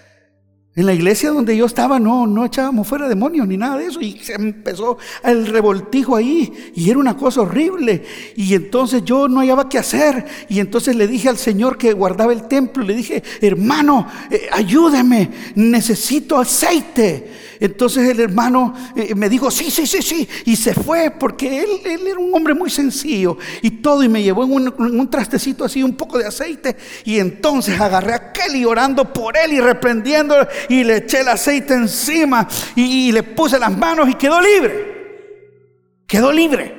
En 0.80 0.86
la 0.86 0.94
iglesia 0.94 1.28
donde 1.28 1.54
yo 1.54 1.66
estaba 1.66 2.00
no, 2.00 2.26
no 2.26 2.46
echábamos 2.46 2.88
fuera 2.88 3.06
demonios 3.06 3.46
ni 3.46 3.58
nada 3.58 3.76
de 3.76 3.84
eso. 3.84 4.00
Y 4.00 4.18
se 4.18 4.32
empezó 4.32 4.96
el 5.22 5.46
revoltijo 5.46 6.16
ahí 6.16 6.72
y 6.74 6.88
era 6.88 6.98
una 6.98 7.18
cosa 7.18 7.42
horrible. 7.42 8.02
Y 8.34 8.54
entonces 8.54 9.04
yo 9.04 9.28
no 9.28 9.40
hallaba 9.40 9.68
qué 9.68 9.76
hacer. 9.76 10.24
Y 10.48 10.58
entonces 10.58 10.96
le 10.96 11.06
dije 11.06 11.28
al 11.28 11.36
Señor 11.36 11.76
que 11.76 11.92
guardaba 11.92 12.32
el 12.32 12.48
templo, 12.48 12.82
le 12.82 12.94
dije, 12.94 13.22
hermano, 13.42 14.06
eh, 14.30 14.48
ayúdeme, 14.50 15.30
necesito 15.54 16.38
aceite. 16.38 17.30
Entonces 17.60 18.08
el 18.08 18.20
hermano 18.20 18.74
eh, 18.96 19.14
me 19.14 19.28
dijo, 19.28 19.50
sí, 19.50 19.70
sí, 19.70 19.86
sí, 19.86 20.00
sí. 20.00 20.26
Y 20.46 20.56
se 20.56 20.72
fue 20.72 21.10
porque 21.10 21.62
él, 21.62 21.68
él 21.84 22.06
era 22.06 22.18
un 22.18 22.34
hombre 22.34 22.54
muy 22.54 22.70
sencillo 22.70 23.36
y 23.60 23.70
todo. 23.70 24.02
Y 24.02 24.08
me 24.08 24.22
llevó 24.22 24.44
en 24.44 24.72
un, 24.78 25.10
trastecito 25.10 25.66
así 25.66 25.82
un 25.82 25.94
poco 25.94 26.16
de 26.16 26.26
aceite. 26.26 26.74
Y 27.04 27.18
entonces 27.18 27.78
agarré 27.78 28.14
a 28.14 28.32
Kelly 28.32 28.64
orando 28.64 29.12
por 29.12 29.36
él 29.36 29.52
y 29.52 29.60
reprendiendo. 29.60 30.34
Y 30.70 30.84
le 30.84 30.98
eché 30.98 31.22
el 31.22 31.28
aceite 31.28 31.74
encima 31.74 32.46
y, 32.76 33.10
le 33.10 33.24
puse 33.24 33.58
las 33.58 33.76
manos 33.76 34.08
y 34.08 34.14
quedó 34.14 34.40
libre. 34.40 36.04
Quedó 36.06 36.30
libre. 36.30 36.76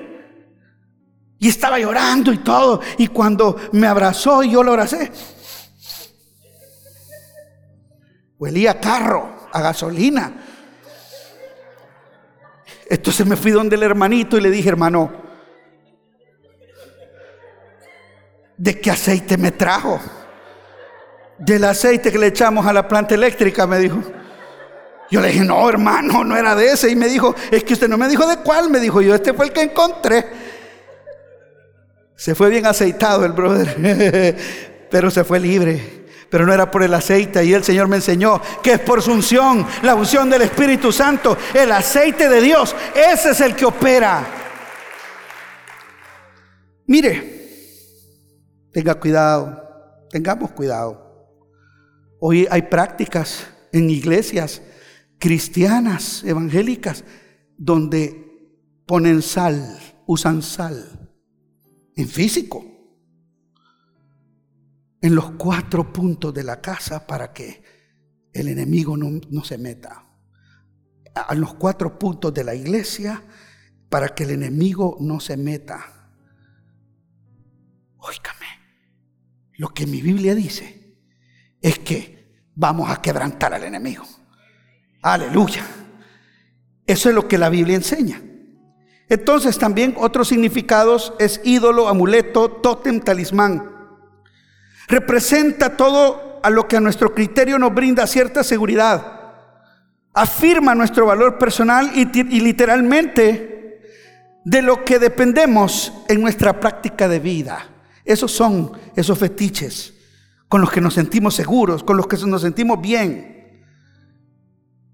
Y 1.38 1.50
estaba 1.50 1.78
llorando 1.78 2.32
y 2.32 2.38
todo. 2.38 2.80
Y 2.98 3.08
cuando 3.08 3.58
me 3.74 3.88
abrazó 3.88 4.44
y 4.44 4.52
yo 4.52 4.64
lo 4.64 4.72
abracé, 4.72 5.12
huelía 8.38 8.72
a 8.72 8.80
carro, 8.80 9.50
a 9.52 9.62
gasolina. 9.62 10.42
Entonces 12.90 13.28
me 13.28 13.36
fui 13.36 13.52
donde 13.52 13.76
el 13.76 13.84
hermanito 13.84 14.38
y 14.38 14.42
le 14.42 14.52
dije, 14.52 14.70
hermano, 14.70 15.12
¿de 18.56 18.80
qué 18.80 18.90
aceite 18.90 19.36
me 19.36 19.52
trajo? 19.52 20.00
Del 21.42 21.64
aceite 21.64 22.12
que 22.12 22.20
le 22.20 22.28
echamos 22.28 22.66
a 22.66 22.72
la 22.72 22.88
planta 22.88 23.16
eléctrica, 23.16 23.66
me 23.66 23.80
dijo. 23.80 23.98
Yo 25.10 25.20
le 25.20 25.28
dije, 25.28 25.44
no, 25.44 25.68
hermano, 25.68 26.24
no 26.24 26.38
era 26.38 26.56
de 26.56 26.68
ese. 26.68 26.90
Y 26.90 26.96
me 26.96 27.08
dijo, 27.08 27.36
es 27.50 27.64
que 27.64 27.74
usted 27.74 27.90
no 27.90 27.98
me 27.98 28.08
dijo 28.08 28.26
de 28.28 28.38
cuál. 28.38 28.70
Me 28.70 28.80
dijo, 28.80 29.02
yo 29.02 29.16
este 29.16 29.34
fue 29.34 29.46
el 29.46 29.52
que 29.52 29.64
encontré. 29.64 30.26
Se 32.16 32.36
fue 32.36 32.50
bien 32.50 32.66
aceitado 32.68 33.26
el 33.26 33.32
brother, 33.32 34.38
pero 34.92 35.10
se 35.10 35.24
fue 35.24 35.40
libre 35.40 36.02
pero 36.32 36.46
no 36.46 36.54
era 36.54 36.72
por 36.72 36.82
el 36.82 36.94
aceite. 36.94 37.44
Y 37.44 37.54
el 37.54 37.64
Señor 37.64 37.90
me 37.90 37.98
enseñó 37.98 38.42
que 38.64 38.74
es 38.74 38.80
por 38.80 39.02
su 39.02 39.12
unción, 39.12 39.68
la 39.84 39.94
unción 39.94 40.30
del 40.30 40.44
Espíritu 40.44 40.92
Santo, 40.92 41.38
el 41.54 41.70
aceite 41.74 42.30
de 42.30 42.40
Dios. 42.40 42.74
Ese 42.96 43.32
es 43.32 43.42
el 43.42 43.54
que 43.54 43.66
opera. 43.66 44.26
Mire, 46.88 48.70
tenga 48.72 48.96
cuidado, 48.96 50.08
tengamos 50.10 50.52
cuidado. 50.52 51.11
Hoy 52.24 52.48
hay 52.52 52.62
prácticas 52.62 53.48
en 53.72 53.90
iglesias 53.90 54.62
cristianas, 55.18 56.24
evangélicas, 56.24 57.04
donde 57.58 58.54
ponen 58.86 59.24
sal, 59.24 59.80
usan 60.06 60.44
sal 60.44 61.12
en 61.96 62.08
físico 62.08 62.64
en 65.02 65.16
los 65.16 65.32
cuatro 65.32 65.92
puntos 65.92 66.32
de 66.32 66.44
la 66.44 66.62
casa 66.62 67.08
para 67.08 67.34
que 67.34 67.64
el 68.34 68.50
enemigo 68.50 68.96
no, 68.96 69.44
se 69.44 69.58
meta. 69.58 70.06
A 71.16 71.34
los 71.34 71.56
cuatro 71.56 71.98
puntos 71.98 72.32
de 72.36 72.44
la 72.44 72.54
iglesia 72.54 73.24
para 73.90 74.10
que 74.10 74.26
el 74.26 74.30
enemigo 74.30 74.96
no 75.00 75.20
se 75.20 75.38
meta. 75.38 76.14
Óigame, 77.98 78.46
lo 79.54 79.70
que 79.70 79.88
mi 79.88 80.04
Biblia 80.04 80.36
dice 80.36 80.81
es 81.62 81.80
que 81.80 82.32
vamos 82.56 82.90
a 82.90 83.02
quebrantar 83.02 83.54
al 83.54 83.64
enemigo. 83.64 84.06
Aleluya. 85.02 85.66
Eso 86.86 87.10
es 87.10 87.16
lo 87.16 87.28
que 87.28 87.38
la 87.38 87.50
Biblia 87.50 87.76
enseña. 87.76 88.22
Entonces 89.10 89.58
también 89.58 89.96
otros 89.98 90.30
significados 90.30 91.14
es 91.20 91.42
ídolo, 91.44 91.88
amuleto, 91.88 92.50
tótem, 92.50 93.00
talismán 93.00 93.72
representa 94.92 95.78
todo 95.78 96.40
a 96.44 96.50
lo 96.50 96.68
que 96.68 96.76
a 96.76 96.82
nuestro 96.82 97.16
criterio 97.16 97.58
nos 97.58 97.74
brinda 97.74 98.06
cierta 98.06 98.44
seguridad. 98.44 99.20
Afirma 100.14 100.76
nuestro 100.76 101.06
valor 101.06 101.38
personal 101.38 101.92
y, 101.96 102.06
literalmente 102.42 103.80
de 104.44 104.62
lo 104.62 104.84
que 104.84 105.00
dependemos 105.00 105.94
en 106.10 106.22
nuestra 106.22 106.60
práctica 106.60 107.08
de 107.08 107.20
vida. 107.20 107.70
Esos 108.04 108.32
son 108.32 108.74
esos 108.96 109.18
fetiches 109.18 109.94
con 110.52 110.60
los 110.60 110.70
que 110.70 110.82
nos 110.82 110.96
sentimos 110.96 111.34
seguros, 111.34 111.82
con 111.82 111.96
los 111.96 112.08
que 112.08 112.18
nos 112.28 112.42
sentimos 112.42 112.82
bien. 112.82 113.64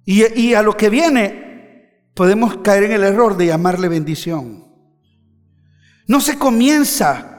Y, 0.06 0.54
a 0.54 0.62
lo 0.62 0.78
que 0.78 0.92
viene, 0.92 2.12
podemos 2.14 2.58
caer 2.58 2.84
en 2.84 2.92
el 2.92 3.02
error 3.02 3.36
de 3.36 3.48
llamarle 3.48 3.90
bendición. 3.90 4.68
No 6.06 6.22
se 6.22 6.38
comienza 6.38 7.34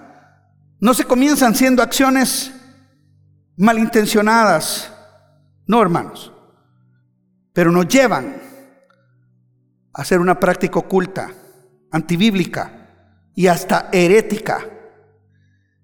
no 0.81 0.95
se 0.95 1.05
comienzan 1.05 1.55
siendo 1.55 1.81
acciones 1.81 2.53
malintencionadas, 3.57 4.93
no 5.67 5.81
hermanos, 5.81 6.33
pero 7.53 7.71
nos 7.71 7.87
llevan 7.87 8.43
a 9.93 10.03
hacer 10.03 10.19
una 10.19 10.41
práctica 10.41 10.81
oculta, 10.81 11.31
antibíblica 11.93 12.89
y 13.37 13.47
hasta 13.47 13.91
herética, 13.93 14.59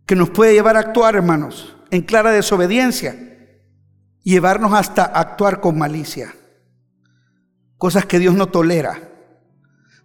que 0.04 0.16
nos 0.16 0.30
puede 0.30 0.52
llevar 0.52 0.76
a 0.76 0.80
actuar, 0.80 1.14
hermanos, 1.14 1.76
en 1.90 2.02
clara 2.02 2.30
desobediencia 2.30 3.16
llevarnos 4.22 4.72
hasta 4.72 5.04
actuar 5.04 5.60
con 5.60 5.78
malicia, 5.78 6.34
cosas 7.76 8.06
que 8.06 8.18
Dios 8.18 8.34
no 8.34 8.46
tolera. 8.46 9.10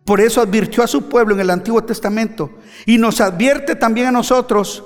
Por 0.05 0.21
eso 0.21 0.41
advirtió 0.41 0.83
a 0.83 0.87
su 0.87 1.07
pueblo 1.07 1.35
en 1.35 1.41
el 1.41 1.49
Antiguo 1.49 1.83
Testamento 1.83 2.57
y 2.85 2.97
nos 2.97 3.21
advierte 3.21 3.75
también 3.75 4.07
a 4.07 4.11
nosotros, 4.11 4.83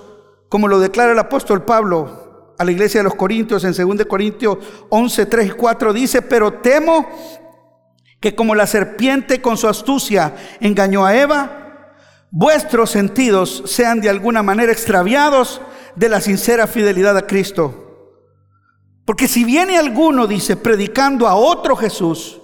como 0.49 0.67
lo 0.67 0.79
declara 0.79 1.13
el 1.13 1.19
apóstol 1.19 1.65
Pablo 1.65 2.55
a 2.57 2.63
la 2.63 2.71
iglesia 2.71 2.99
de 2.99 3.05
los 3.05 3.15
Corintios 3.15 3.63
en 3.63 3.73
2 3.73 4.05
Corintios 4.05 4.57
11, 4.89 5.25
3 5.25 5.47
y 5.47 5.51
4, 5.51 5.93
dice, 5.93 6.21
pero 6.21 6.53
temo 6.53 7.09
que 8.19 8.35
como 8.35 8.55
la 8.55 8.67
serpiente 8.67 9.41
con 9.41 9.57
su 9.57 9.67
astucia 9.67 10.35
engañó 10.59 11.05
a 11.05 11.15
Eva, 11.15 11.95
vuestros 12.31 12.91
sentidos 12.91 13.63
sean 13.65 13.99
de 14.01 14.09
alguna 14.09 14.43
manera 14.43 14.71
extraviados 14.71 15.61
de 15.95 16.09
la 16.09 16.21
sincera 16.21 16.67
fidelidad 16.67 17.17
a 17.17 17.27
Cristo. 17.27 17.83
Porque 19.05 19.27
si 19.27 19.43
viene 19.43 19.77
alguno, 19.77 20.27
dice, 20.27 20.55
predicando 20.55 21.27
a 21.27 21.35
otro 21.35 21.75
Jesús, 21.75 22.39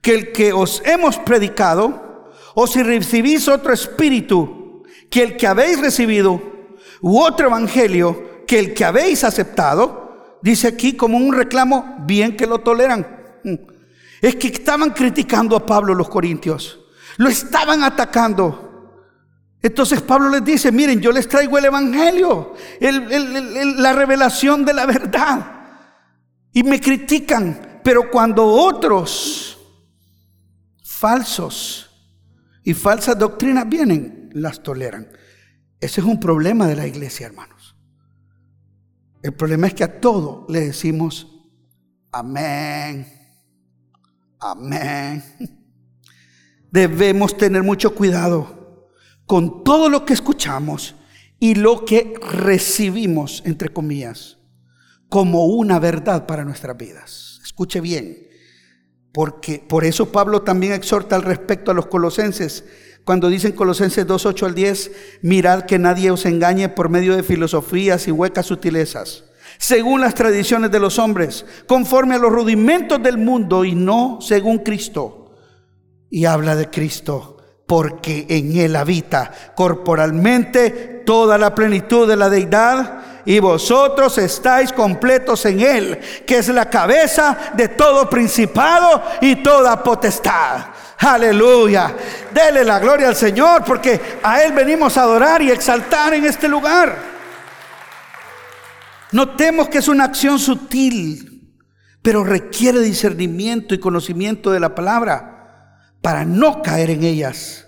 que 0.00 0.14
el 0.14 0.32
que 0.32 0.52
os 0.52 0.82
hemos 0.84 1.18
predicado, 1.18 2.32
o 2.54 2.66
si 2.66 2.82
recibís 2.82 3.48
otro 3.48 3.72
espíritu 3.72 4.82
que 5.10 5.22
el 5.22 5.36
que 5.36 5.46
habéis 5.46 5.80
recibido, 5.80 6.40
u 7.00 7.20
otro 7.20 7.48
evangelio 7.48 8.44
que 8.46 8.58
el 8.58 8.74
que 8.74 8.84
habéis 8.84 9.24
aceptado, 9.24 10.38
dice 10.42 10.68
aquí 10.68 10.94
como 10.94 11.18
un 11.18 11.34
reclamo, 11.34 11.96
bien 12.06 12.36
que 12.36 12.46
lo 12.46 12.60
toleran. 12.60 13.06
Es 14.22 14.36
que 14.36 14.48
estaban 14.48 14.90
criticando 14.90 15.56
a 15.56 15.66
Pablo 15.66 15.94
los 15.94 16.08
corintios, 16.08 16.80
lo 17.18 17.28
estaban 17.28 17.82
atacando. 17.82 18.65
Entonces 19.66 20.00
Pablo 20.00 20.28
les 20.28 20.44
dice, 20.44 20.70
miren, 20.70 21.00
yo 21.00 21.10
les 21.10 21.26
traigo 21.26 21.58
el 21.58 21.64
Evangelio, 21.64 22.54
la 22.78 23.92
revelación 23.92 24.64
de 24.64 24.72
la 24.72 24.86
verdad. 24.86 25.54
Y 26.52 26.62
me 26.62 26.80
critican, 26.80 27.80
pero 27.82 28.08
cuando 28.08 28.46
otros 28.46 29.58
falsos 30.84 31.90
y 32.62 32.74
falsas 32.74 33.18
doctrinas 33.18 33.68
vienen, 33.68 34.30
las 34.34 34.62
toleran. 34.62 35.08
Ese 35.80 36.00
es 36.00 36.06
un 36.06 36.20
problema 36.20 36.68
de 36.68 36.76
la 36.76 36.86
iglesia, 36.86 37.26
hermanos. 37.26 37.74
El 39.20 39.34
problema 39.34 39.66
es 39.66 39.74
que 39.74 39.82
a 39.82 40.00
todo 40.00 40.46
le 40.48 40.60
decimos 40.60 41.26
amén, 42.12 43.04
amén. 44.38 45.24
debemos 46.70 47.36
tener 47.36 47.64
mucho 47.64 47.92
cuidado 47.96 48.55
con 49.26 49.64
todo 49.64 49.88
lo 49.88 50.04
que 50.04 50.12
escuchamos 50.14 50.94
y 51.38 51.56
lo 51.56 51.84
que 51.84 52.14
recibimos, 52.20 53.42
entre 53.44 53.72
comillas, 53.72 54.38
como 55.08 55.46
una 55.46 55.78
verdad 55.78 56.26
para 56.26 56.44
nuestras 56.44 56.76
vidas. 56.76 57.40
Escuche 57.44 57.80
bien, 57.80 58.28
porque 59.12 59.62
por 59.66 59.84
eso 59.84 60.10
Pablo 60.12 60.42
también 60.42 60.72
exhorta 60.72 61.16
al 61.16 61.22
respecto 61.22 61.70
a 61.70 61.74
los 61.74 61.86
colosenses, 61.86 62.64
cuando 63.04 63.28
dicen 63.28 63.52
Colosenses 63.52 64.04
2, 64.04 64.26
8 64.26 64.46
al 64.46 64.54
10, 64.54 64.90
mirad 65.22 65.62
que 65.62 65.78
nadie 65.78 66.10
os 66.10 66.26
engañe 66.26 66.68
por 66.68 66.88
medio 66.88 67.14
de 67.14 67.22
filosofías 67.22 68.08
y 68.08 68.10
huecas 68.10 68.46
sutilezas, 68.46 69.24
según 69.58 70.00
las 70.00 70.14
tradiciones 70.14 70.72
de 70.72 70.80
los 70.80 70.98
hombres, 70.98 71.46
conforme 71.68 72.16
a 72.16 72.18
los 72.18 72.32
rudimentos 72.32 73.00
del 73.00 73.16
mundo 73.16 73.64
y 73.64 73.76
no 73.76 74.18
según 74.20 74.58
Cristo. 74.58 75.36
Y 76.10 76.24
habla 76.24 76.56
de 76.56 76.68
Cristo 76.68 77.35
porque 77.66 78.26
en 78.28 78.56
Él 78.56 78.76
habita 78.76 79.32
corporalmente 79.54 81.02
toda 81.04 81.36
la 81.36 81.54
plenitud 81.54 82.08
de 82.08 82.16
la 82.16 82.30
deidad 82.30 83.22
y 83.24 83.40
vosotros 83.40 84.18
estáis 84.18 84.72
completos 84.72 85.44
en 85.46 85.60
Él, 85.60 86.00
que 86.24 86.38
es 86.38 86.48
la 86.48 86.70
cabeza 86.70 87.36
de 87.54 87.68
todo 87.68 88.08
principado 88.08 89.02
y 89.20 89.36
toda 89.36 89.82
potestad. 89.82 90.66
Aleluya. 90.98 91.94
Dele 92.32 92.64
la 92.64 92.78
gloria 92.78 93.08
al 93.08 93.16
Señor 93.16 93.64
porque 93.64 94.00
a 94.22 94.42
Él 94.42 94.52
venimos 94.52 94.96
a 94.96 95.02
adorar 95.02 95.42
y 95.42 95.50
exaltar 95.50 96.14
en 96.14 96.24
este 96.24 96.48
lugar. 96.48 97.16
Notemos 99.10 99.68
que 99.68 99.78
es 99.78 99.88
una 99.88 100.04
acción 100.04 100.38
sutil, 100.38 101.52
pero 102.00 102.22
requiere 102.22 102.78
discernimiento 102.78 103.74
y 103.74 103.80
conocimiento 103.80 104.52
de 104.52 104.60
la 104.60 104.74
palabra 104.74 105.35
para 106.06 106.24
no 106.24 106.62
caer 106.62 106.90
en 106.90 107.02
ellas. 107.02 107.66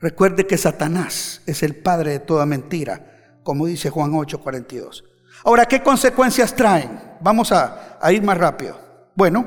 Recuerde 0.00 0.46
que 0.46 0.56
Satanás 0.56 1.42
es 1.46 1.64
el 1.64 1.74
padre 1.74 2.12
de 2.12 2.18
toda 2.20 2.46
mentira, 2.46 3.40
como 3.42 3.66
dice 3.66 3.90
Juan 3.90 4.12
8:42. 4.12 5.02
Ahora, 5.44 5.66
¿qué 5.66 5.82
consecuencias 5.82 6.54
traen? 6.54 7.16
Vamos 7.20 7.50
a, 7.50 7.98
ir 8.12 8.22
más 8.22 8.38
rápido. 8.38 8.78
Bueno, 9.16 9.44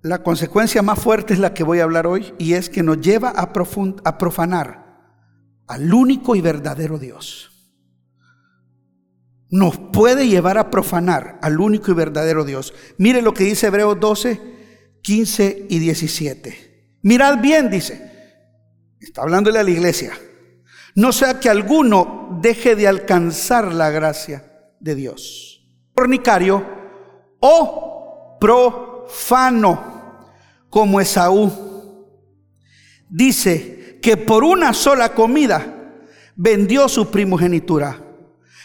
la 0.00 0.22
consecuencia 0.22 0.80
más 0.80 0.98
fuerte 0.98 1.34
es 1.34 1.40
la 1.40 1.52
que 1.52 1.62
voy 1.62 1.80
a 1.80 1.84
hablar 1.84 2.06
hoy 2.06 2.32
y 2.38 2.54
es 2.54 2.70
que 2.70 2.82
nos 2.82 3.02
lleva 3.02 3.28
a, 3.28 3.52
a 4.04 4.18
profanar 4.18 4.86
al 5.66 5.92
único 5.92 6.34
y 6.36 6.40
verdadero 6.40 6.96
Dios. 6.98 7.50
Nos 9.50 9.76
puede 9.76 10.26
llevar 10.26 10.56
a 10.56 10.70
profanar 10.70 11.38
al 11.42 11.60
único 11.60 11.90
y 11.90 11.94
verdadero 11.94 12.46
Dios. 12.46 12.72
Mire 12.96 13.20
lo 13.20 13.34
que 13.34 13.44
dice 13.44 13.66
Hebreos 13.66 14.00
12, 14.00 14.54
15 15.04 15.66
y 15.68 15.78
17. 15.80 16.98
Mirad 17.02 17.38
bien, 17.38 17.68
dice. 17.70 18.10
Está 18.98 19.20
hablándole 19.20 19.58
a 19.58 19.62
la 19.62 19.70
iglesia. 19.70 20.18
No 20.94 21.12
sea 21.12 21.38
que 21.38 21.50
alguno 21.50 22.38
deje 22.40 22.74
de 22.74 22.88
alcanzar 22.88 23.74
la 23.74 23.90
gracia 23.90 24.50
de 24.80 24.94
Dios. 24.94 25.62
Fornicario 25.94 26.64
o 27.38 28.38
profano, 28.40 30.24
como 30.70 31.02
Esaú. 31.02 32.08
Dice 33.10 33.98
que 34.00 34.16
por 34.16 34.42
una 34.42 34.72
sola 34.72 35.10
comida 35.10 35.92
vendió 36.34 36.88
su 36.88 37.10
primogenitura. 37.10 38.00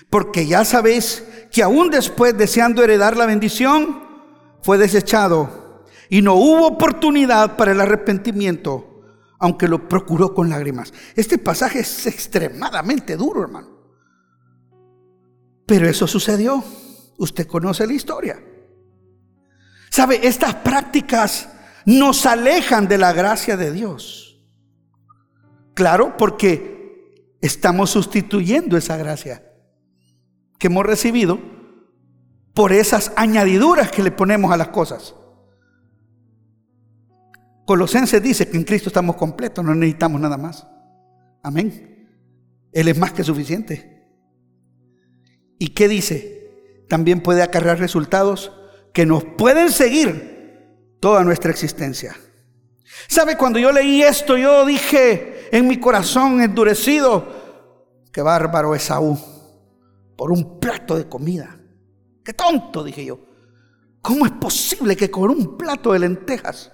Porque 0.09 0.47
ya 0.47 0.63
sabéis 0.63 1.21
que 1.51 1.63
aún 1.63 1.89
después, 1.89 2.37
deseando 2.37 2.81
heredar 2.81 3.17
la 3.17 3.25
bendición, 3.25 4.07
fue 4.61 4.77
desechado 4.77 5.68
y 6.09 6.21
no 6.21 6.33
hubo 6.33 6.67
oportunidad 6.67 7.55
para 7.55 7.71
el 7.71 7.81
arrepentimiento, 7.81 9.03
aunque 9.39 9.67
lo 9.67 9.87
procuró 9.87 10.33
con 10.33 10.49
lágrimas. 10.49 10.91
Este 11.15 11.37
pasaje 11.37 11.79
es 11.79 12.07
extremadamente 12.07 13.15
duro, 13.15 13.43
hermano. 13.43 13.69
Pero 15.65 15.87
eso 15.87 16.07
sucedió. 16.07 16.63
Usted 17.17 17.45
conoce 17.45 17.85
la 17.85 17.93
historia. 17.93 18.43
¿Sabe? 19.89 20.27
Estas 20.27 20.55
prácticas 20.55 21.49
nos 21.85 22.25
alejan 22.25 22.87
de 22.87 22.97
la 22.97 23.13
gracia 23.13 23.55
de 23.55 23.71
Dios. 23.71 24.41
Claro, 25.75 26.17
porque 26.17 27.35
estamos 27.41 27.91
sustituyendo 27.91 28.77
esa 28.77 28.97
gracia 28.97 29.43
que 30.57 30.67
hemos 30.67 30.85
recibido 30.85 31.39
por 32.53 32.73
esas 32.73 33.13
añadiduras 33.15 33.91
que 33.91 34.03
le 34.03 34.11
ponemos 34.11 34.51
a 34.51 34.57
las 34.57 34.69
cosas. 34.69 35.15
Colosenses 37.69 38.23
dice 38.23 38.49
que 38.49 38.57
en 38.57 38.63
Cristo 38.63 38.89
estamos 38.89 39.15
completos, 39.15 39.63
no 39.63 39.75
necesitamos 39.75 40.19
nada 40.19 40.39
más. 40.39 40.65
Amén. 41.43 42.09
Él 42.71 42.87
es 42.87 42.97
más 42.97 43.13
que 43.13 43.23
suficiente. 43.23 44.07
¿Y 45.59 45.67
qué 45.67 45.87
dice? 45.87 46.85
También 46.89 47.21
puede 47.21 47.43
acarrear 47.43 47.77
resultados 47.77 48.51
que 48.91 49.05
nos 49.05 49.23
pueden 49.23 49.69
seguir 49.69 50.97
toda 50.99 51.23
nuestra 51.23 51.51
existencia. 51.51 52.15
¿Sabe? 53.07 53.37
Cuando 53.37 53.59
yo 53.59 53.71
leí 53.71 54.01
esto, 54.01 54.35
yo 54.35 54.65
dije 54.65 55.55
en 55.55 55.67
mi 55.67 55.79
corazón 55.79 56.41
endurecido, 56.41 57.27
qué 58.11 58.23
bárbaro 58.23 58.73
Esaú, 58.73 59.15
por 60.17 60.31
un 60.31 60.59
plato 60.59 60.97
de 60.97 61.07
comida. 61.07 61.61
Qué 62.25 62.33
tonto, 62.33 62.83
dije 62.83 63.05
yo. 63.05 63.19
¿Cómo 64.01 64.25
es 64.25 64.31
posible 64.31 64.97
que 64.97 65.11
con 65.11 65.29
un 65.29 65.55
plato 65.55 65.93
de 65.93 65.99
lentejas 65.99 66.71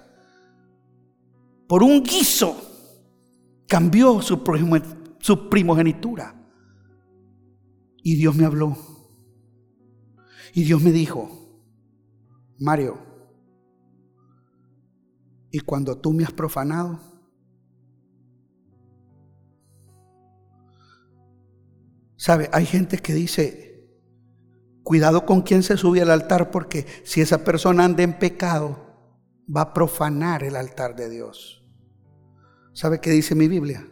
por 1.66 1.82
un 1.82 2.02
guiso, 2.02 2.56
cambió 3.66 4.20
su, 4.22 4.42
primogenitura. 5.50 6.34
Y 8.02 8.14
Dios 8.14 8.36
me 8.36 8.44
habló. 8.44 8.76
Y 10.54 10.62
Dios 10.62 10.80
me 10.82 10.92
dijo, 10.92 11.28
Mario, 12.58 12.98
y 15.50 15.60
cuando 15.60 15.98
tú 15.98 16.12
me 16.12 16.24
has 16.24 16.32
profanado, 16.32 17.00
¿sabe? 22.16 22.48
Hay 22.52 22.64
gente 22.64 22.98
que 22.98 23.12
dice, 23.12 23.66
cuidado 24.82 25.26
con 25.26 25.42
quien 25.42 25.62
se 25.62 25.76
sube 25.76 26.00
al 26.00 26.10
altar 26.10 26.50
porque 26.50 26.86
si 27.04 27.20
esa 27.20 27.44
persona 27.44 27.84
anda 27.84 28.02
en 28.02 28.18
pecado, 28.18 28.85
va 29.54 29.62
a 29.62 29.74
profanar 29.74 30.42
el 30.42 30.56
altar 30.56 30.96
de 30.96 31.08
Dios. 31.08 31.64
¿Sabe 32.72 33.00
qué 33.00 33.10
dice 33.10 33.34
mi 33.34 33.48
Biblia? 33.48 33.88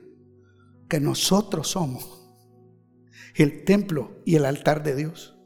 Que 0.89 1.01
nosotros 1.01 1.69
somos 1.69 2.29
el 3.35 3.65
templo 3.65 4.21
y 4.25 4.37
el 4.37 4.45
altar 4.45 4.83
de 4.83 4.95
Dios. 4.95 5.37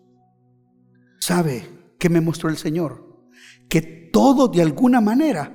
¿Sabe 1.21 1.69
qué 1.99 2.09
me 2.09 2.21
mostró 2.21 2.51
el 2.51 2.57
Señor? 2.57 3.29
Que 3.69 3.81
todos 3.83 4.53
de 4.53 4.63
alguna 4.63 5.01
manera 5.01 5.55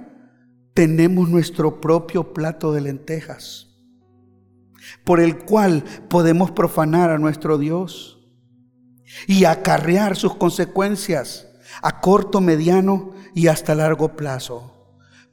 tenemos 0.74 1.30
nuestro 1.30 1.80
propio 1.82 2.34
plato 2.34 2.74
de 2.74 2.82
lentejas 2.82 3.74
por 5.04 5.20
el 5.20 5.40
cual 5.40 5.84
podemos 6.10 6.52
profanar 6.52 7.10
a 7.10 7.18
nuestro 7.18 7.58
Dios 7.58 8.20
y 9.28 9.46
acarrear 9.46 10.16
sus 10.16 10.36
consecuencias 10.36 11.48
a 11.82 12.02
corto, 12.02 12.42
mediano 12.42 13.13
y 13.36 13.48
hasta 13.48 13.76
largo 13.76 14.16
plazo. 14.16 14.74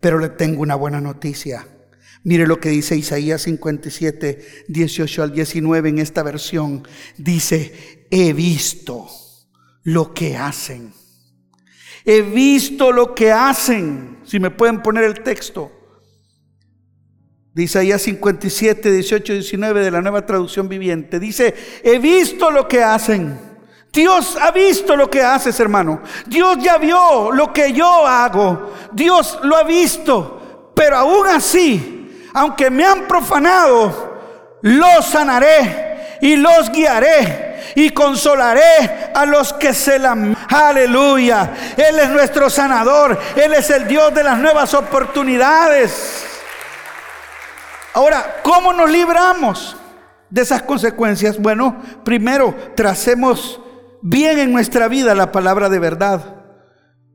Pero 0.00 0.18
le 0.18 0.28
tengo 0.28 0.62
una 0.62 0.74
buena 0.74 1.00
noticia. 1.00 1.66
Mire 2.22 2.46
lo 2.46 2.60
que 2.60 2.68
dice 2.68 2.96
Isaías 2.96 3.42
57, 3.42 4.64
18 4.68 5.22
al 5.22 5.32
19 5.32 5.88
en 5.88 5.98
esta 5.98 6.22
versión. 6.22 6.86
Dice, 7.16 8.06
he 8.10 8.32
visto 8.32 9.08
lo 9.84 10.12
que 10.12 10.36
hacen. 10.36 10.92
He 12.04 12.22
visto 12.22 12.92
lo 12.92 13.14
que 13.14 13.32
hacen. 13.32 14.18
Si 14.24 14.38
me 14.38 14.50
pueden 14.50 14.82
poner 14.82 15.04
el 15.04 15.22
texto. 15.22 15.72
De 17.54 17.64
Isaías 17.64 18.02
57, 18.02 18.92
18, 18.92 19.32
19 19.32 19.82
de 19.82 19.90
la 19.90 20.02
nueva 20.02 20.24
traducción 20.24 20.68
viviente. 20.68 21.18
Dice, 21.18 21.54
he 21.82 21.98
visto 21.98 22.50
lo 22.50 22.68
que 22.68 22.82
hacen 22.82 23.49
Dios 23.92 24.36
ha 24.40 24.50
visto 24.52 24.94
lo 24.94 25.10
que 25.10 25.22
haces, 25.22 25.58
hermano. 25.58 26.00
Dios 26.26 26.58
ya 26.60 26.78
vio 26.78 27.32
lo 27.32 27.52
que 27.52 27.72
yo 27.72 28.06
hago. 28.06 28.72
Dios 28.92 29.38
lo 29.42 29.56
ha 29.56 29.64
visto. 29.64 30.72
Pero 30.74 30.96
aún 30.96 31.26
así, 31.26 32.28
aunque 32.32 32.70
me 32.70 32.84
han 32.84 33.08
profanado, 33.08 34.58
los 34.62 35.04
sanaré 35.04 36.18
y 36.20 36.36
los 36.36 36.70
guiaré 36.70 37.72
y 37.74 37.90
consolaré 37.90 39.10
a 39.14 39.26
los 39.26 39.52
que 39.54 39.74
se 39.74 39.98
la... 39.98 40.16
Aleluya. 40.48 41.52
Él 41.76 41.98
es 41.98 42.10
nuestro 42.10 42.48
sanador. 42.48 43.18
Él 43.34 43.54
es 43.54 43.70
el 43.70 43.88
Dios 43.88 44.14
de 44.14 44.22
las 44.22 44.38
nuevas 44.38 44.72
oportunidades. 44.74 46.24
Ahora, 47.92 48.36
¿cómo 48.44 48.72
nos 48.72 48.88
libramos 48.88 49.76
de 50.28 50.42
esas 50.42 50.62
consecuencias? 50.62 51.36
Bueno, 51.38 51.82
primero, 52.04 52.54
tracemos 52.76 53.60
bien 54.02 54.38
en 54.38 54.52
nuestra 54.52 54.88
vida 54.88 55.14
la 55.14 55.32
palabra 55.32 55.68
de 55.68 55.78
verdad, 55.78 56.44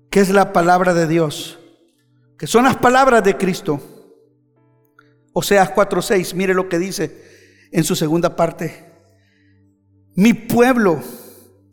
que 0.09 0.19
es 0.19 0.29
la 0.29 0.53
palabra 0.53 0.93
de 0.93 1.07
Dios, 1.07 1.59
que 2.37 2.47
son 2.47 2.65
las 2.65 2.77
palabras 2.77 3.23
de 3.23 3.37
Cristo. 3.37 3.81
Oseas 5.33 5.71
4:6, 5.73 6.33
mire 6.35 6.53
lo 6.53 6.69
que 6.69 6.79
dice 6.79 7.67
en 7.71 7.83
su 7.83 7.95
segunda 7.95 8.35
parte. 8.35 8.93
Mi 10.15 10.33
pueblo 10.33 11.01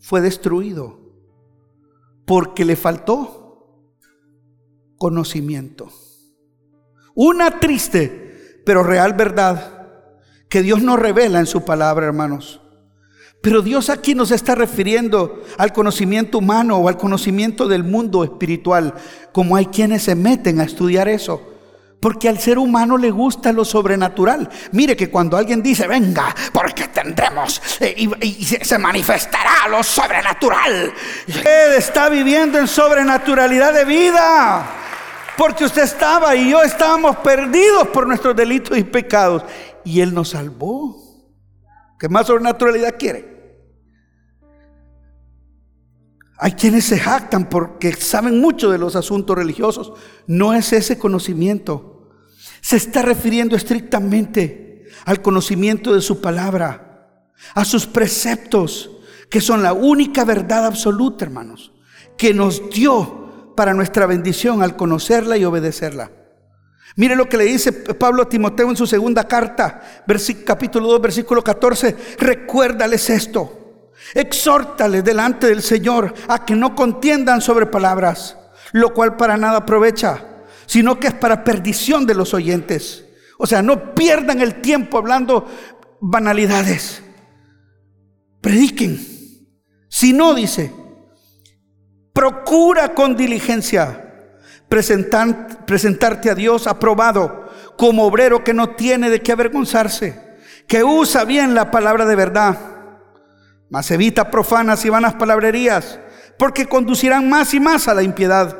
fue 0.00 0.20
destruido 0.20 0.98
porque 2.26 2.64
le 2.64 2.76
faltó 2.76 3.88
conocimiento. 4.96 5.88
Una 7.14 7.60
triste 7.60 8.22
pero 8.64 8.82
real 8.82 9.14
verdad 9.14 9.88
que 10.48 10.62
Dios 10.62 10.82
nos 10.82 10.98
revela 10.98 11.40
en 11.40 11.46
su 11.46 11.64
palabra, 11.64 12.06
hermanos. 12.06 12.61
Pero 13.42 13.60
Dios 13.60 13.90
aquí 13.90 14.14
nos 14.14 14.30
está 14.30 14.54
refiriendo 14.54 15.42
al 15.58 15.72
conocimiento 15.72 16.38
humano 16.38 16.76
o 16.76 16.88
al 16.88 16.96
conocimiento 16.96 17.66
del 17.66 17.82
mundo 17.82 18.22
espiritual, 18.22 18.94
como 19.32 19.56
hay 19.56 19.66
quienes 19.66 20.04
se 20.04 20.14
meten 20.14 20.60
a 20.60 20.64
estudiar 20.64 21.08
eso. 21.08 21.48
Porque 21.98 22.28
al 22.28 22.38
ser 22.38 22.58
humano 22.58 22.96
le 22.96 23.10
gusta 23.10 23.52
lo 23.52 23.64
sobrenatural. 23.64 24.48
Mire 24.70 24.96
que 24.96 25.10
cuando 25.10 25.36
alguien 25.36 25.60
dice, 25.60 25.88
venga, 25.88 26.34
porque 26.52 26.88
tendremos 26.88 27.60
eh, 27.80 27.94
y, 28.20 28.44
se 28.44 28.78
manifestará 28.78 29.68
lo 29.68 29.82
sobrenatural. 29.82 30.92
Usted 31.26 31.76
está 31.76 32.08
viviendo 32.08 32.58
en 32.58 32.68
sobrenaturalidad 32.68 33.72
de 33.72 33.84
vida. 33.84 34.66
Porque 35.36 35.64
usted 35.64 35.82
estaba 35.82 36.36
y 36.36 36.50
yo 36.50 36.62
estábamos 36.62 37.16
perdidos 37.16 37.88
por 37.88 38.06
nuestros 38.06 38.36
delitos 38.36 38.78
y 38.78 38.84
pecados. 38.84 39.44
Y 39.84 40.00
Él 40.00 40.14
nos 40.14 40.30
salvó. 40.30 40.96
¿Qué 41.98 42.08
más 42.08 42.26
sobrenaturalidad 42.26 42.96
quiere? 42.98 43.31
Hay 46.44 46.54
quienes 46.54 46.86
se 46.86 46.98
jactan 46.98 47.48
porque 47.48 47.92
saben 47.92 48.40
mucho 48.40 48.68
de 48.68 48.76
los 48.76 48.96
asuntos 48.96 49.36
religiosos. 49.36 49.92
No 50.26 50.54
es 50.54 50.72
ese 50.72 50.98
conocimiento. 50.98 52.10
Se 52.60 52.74
está 52.74 53.00
refiriendo 53.00 53.54
estrictamente 53.54 54.88
al 55.04 55.22
conocimiento 55.22 55.94
de 55.94 56.00
su 56.00 56.20
palabra, 56.20 57.30
a 57.54 57.64
sus 57.64 57.86
preceptos, 57.86 58.90
que 59.30 59.40
son 59.40 59.62
la 59.62 59.72
única 59.72 60.24
verdad 60.24 60.66
absoluta, 60.66 61.24
hermanos, 61.24 61.70
que 62.18 62.34
nos 62.34 62.70
dio 62.70 63.54
para 63.54 63.72
nuestra 63.72 64.06
bendición 64.06 64.64
al 64.64 64.74
conocerla 64.74 65.36
y 65.36 65.44
obedecerla. 65.44 66.10
Mire 66.96 67.14
lo 67.14 67.28
que 67.28 67.36
le 67.36 67.44
dice 67.44 67.70
Pablo 67.70 68.24
a 68.24 68.28
Timoteo 68.28 68.68
en 68.68 68.76
su 68.76 68.88
segunda 68.88 69.28
carta, 69.28 69.80
capítulo 70.44 70.88
2, 70.88 71.02
versículo 71.02 71.44
14. 71.44 71.96
Recuérdales 72.18 73.10
esto 73.10 73.61
Exhórtale 74.14 75.02
delante 75.02 75.46
del 75.46 75.62
Señor 75.62 76.12
a 76.28 76.44
que 76.44 76.54
no 76.54 76.74
contiendan 76.74 77.40
sobre 77.40 77.66
palabras, 77.66 78.36
lo 78.72 78.92
cual 78.92 79.16
para 79.16 79.36
nada 79.36 79.58
aprovecha, 79.58 80.24
sino 80.66 80.98
que 80.98 81.08
es 81.08 81.14
para 81.14 81.44
perdición 81.44 82.06
de 82.06 82.14
los 82.14 82.34
oyentes. 82.34 83.04
O 83.38 83.46
sea, 83.46 83.62
no 83.62 83.94
pierdan 83.94 84.40
el 84.40 84.60
tiempo 84.60 84.98
hablando 84.98 85.48
banalidades. 86.00 87.02
Prediquen. 88.40 88.98
Si 89.88 90.12
no, 90.12 90.34
dice, 90.34 90.72
procura 92.12 92.94
con 92.94 93.16
diligencia 93.16 94.08
presentarte 94.68 96.30
a 96.30 96.34
Dios 96.34 96.66
aprobado 96.66 97.50
como 97.76 98.04
obrero 98.04 98.42
que 98.42 98.54
no 98.54 98.70
tiene 98.70 99.10
de 99.10 99.20
qué 99.20 99.32
avergonzarse, 99.32 100.38
que 100.66 100.82
usa 100.82 101.24
bien 101.24 101.54
la 101.54 101.70
palabra 101.70 102.06
de 102.06 102.16
verdad 102.16 102.58
mas 103.72 103.90
evita 103.90 104.30
profanas 104.30 104.84
y 104.84 104.90
vanas 104.90 105.14
palabrerías, 105.14 105.98
porque 106.38 106.66
conducirán 106.66 107.30
más 107.30 107.54
y 107.54 107.58
más 107.58 107.88
a 107.88 107.94
la 107.94 108.02
impiedad. 108.02 108.54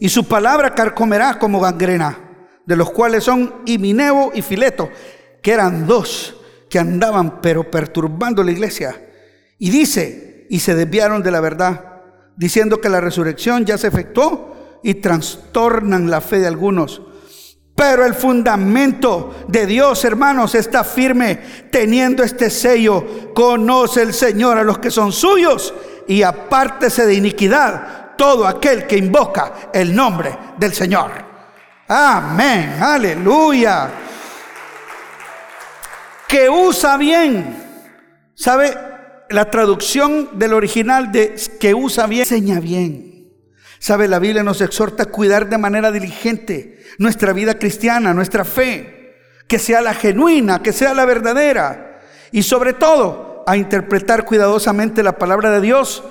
Y 0.00 0.08
su 0.08 0.26
palabra 0.26 0.74
carcomerá 0.74 1.38
como 1.38 1.60
gangrena, 1.60 2.18
de 2.66 2.74
los 2.74 2.90
cuales 2.90 3.22
son 3.22 3.62
Himineo 3.64 4.32
y 4.34 4.42
Fileto, 4.42 4.90
que 5.40 5.52
eran 5.52 5.86
dos 5.86 6.36
que 6.68 6.80
andaban 6.80 7.40
pero 7.40 7.70
perturbando 7.70 8.42
la 8.42 8.50
iglesia. 8.50 9.00
Y 9.56 9.70
dice, 9.70 10.48
y 10.50 10.58
se 10.58 10.74
desviaron 10.74 11.22
de 11.22 11.30
la 11.30 11.40
verdad, 11.40 12.02
diciendo 12.36 12.80
que 12.80 12.88
la 12.88 13.00
resurrección 13.00 13.64
ya 13.64 13.78
se 13.78 13.86
efectuó 13.86 14.80
y 14.82 14.94
trastornan 14.94 16.10
la 16.10 16.20
fe 16.20 16.40
de 16.40 16.48
algunos. 16.48 17.02
Pero 17.80 18.04
el 18.04 18.12
fundamento 18.12 19.46
de 19.48 19.64
Dios, 19.64 20.04
hermanos, 20.04 20.54
está 20.54 20.84
firme 20.84 21.40
teniendo 21.70 22.22
este 22.22 22.50
sello. 22.50 23.32
Conoce 23.32 24.02
el 24.02 24.12
Señor 24.12 24.58
a 24.58 24.62
los 24.62 24.78
que 24.78 24.90
son 24.90 25.12
suyos 25.12 25.72
y 26.06 26.22
apártese 26.22 27.06
de 27.06 27.14
iniquidad 27.14 28.16
todo 28.18 28.46
aquel 28.46 28.86
que 28.86 28.98
invoca 28.98 29.70
el 29.72 29.96
nombre 29.96 30.36
del 30.58 30.74
Señor. 30.74 31.10
Amén, 31.88 32.76
aleluya. 32.82 33.88
Que 36.28 36.50
usa 36.50 36.98
bien. 36.98 37.64
¿Sabe? 38.34 38.76
La 39.30 39.50
traducción 39.50 40.38
del 40.38 40.52
original 40.52 41.10
de 41.10 41.34
que 41.58 41.72
usa 41.72 42.06
bien, 42.06 42.24
enseña 42.24 42.60
bien. 42.60 43.09
Sabe, 43.80 44.08
la 44.08 44.18
Biblia 44.18 44.42
nos 44.42 44.60
exhorta 44.60 45.04
a 45.04 45.06
cuidar 45.06 45.48
de 45.48 45.56
manera 45.56 45.90
diligente 45.90 46.80
nuestra 46.98 47.32
vida 47.32 47.58
cristiana, 47.58 48.12
nuestra 48.12 48.44
fe, 48.44 49.16
que 49.48 49.58
sea 49.58 49.80
la 49.80 49.94
genuina, 49.94 50.62
que 50.62 50.74
sea 50.74 50.92
la 50.92 51.06
verdadera. 51.06 51.98
Y 52.30 52.42
sobre 52.42 52.74
todo, 52.74 53.42
a 53.46 53.56
interpretar 53.56 54.26
cuidadosamente 54.26 55.02
la 55.02 55.16
palabra 55.16 55.50
de 55.50 55.62
Dios 55.62 56.04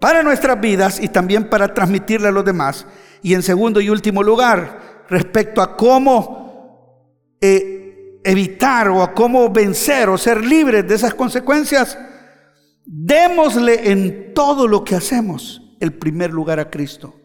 para 0.00 0.22
nuestras 0.22 0.58
vidas 0.58 1.00
y 1.00 1.08
también 1.08 1.50
para 1.50 1.74
transmitirla 1.74 2.30
a 2.30 2.32
los 2.32 2.46
demás. 2.46 2.86
Y 3.20 3.34
en 3.34 3.42
segundo 3.42 3.82
y 3.82 3.90
último 3.90 4.22
lugar, 4.22 5.04
respecto 5.10 5.60
a 5.60 5.76
cómo 5.76 7.36
eh, 7.42 8.20
evitar 8.24 8.88
o 8.88 9.02
a 9.02 9.12
cómo 9.12 9.50
vencer 9.50 10.08
o 10.08 10.16
ser 10.16 10.42
libres 10.42 10.88
de 10.88 10.94
esas 10.94 11.12
consecuencias, 11.12 11.98
démosle 12.86 13.92
en 13.92 14.32
todo 14.32 14.66
lo 14.66 14.82
que 14.82 14.94
hacemos 14.94 15.61
el 15.82 15.92
primer 15.94 16.32
lugar 16.32 16.60
a 16.60 16.70
Cristo. 16.70 17.16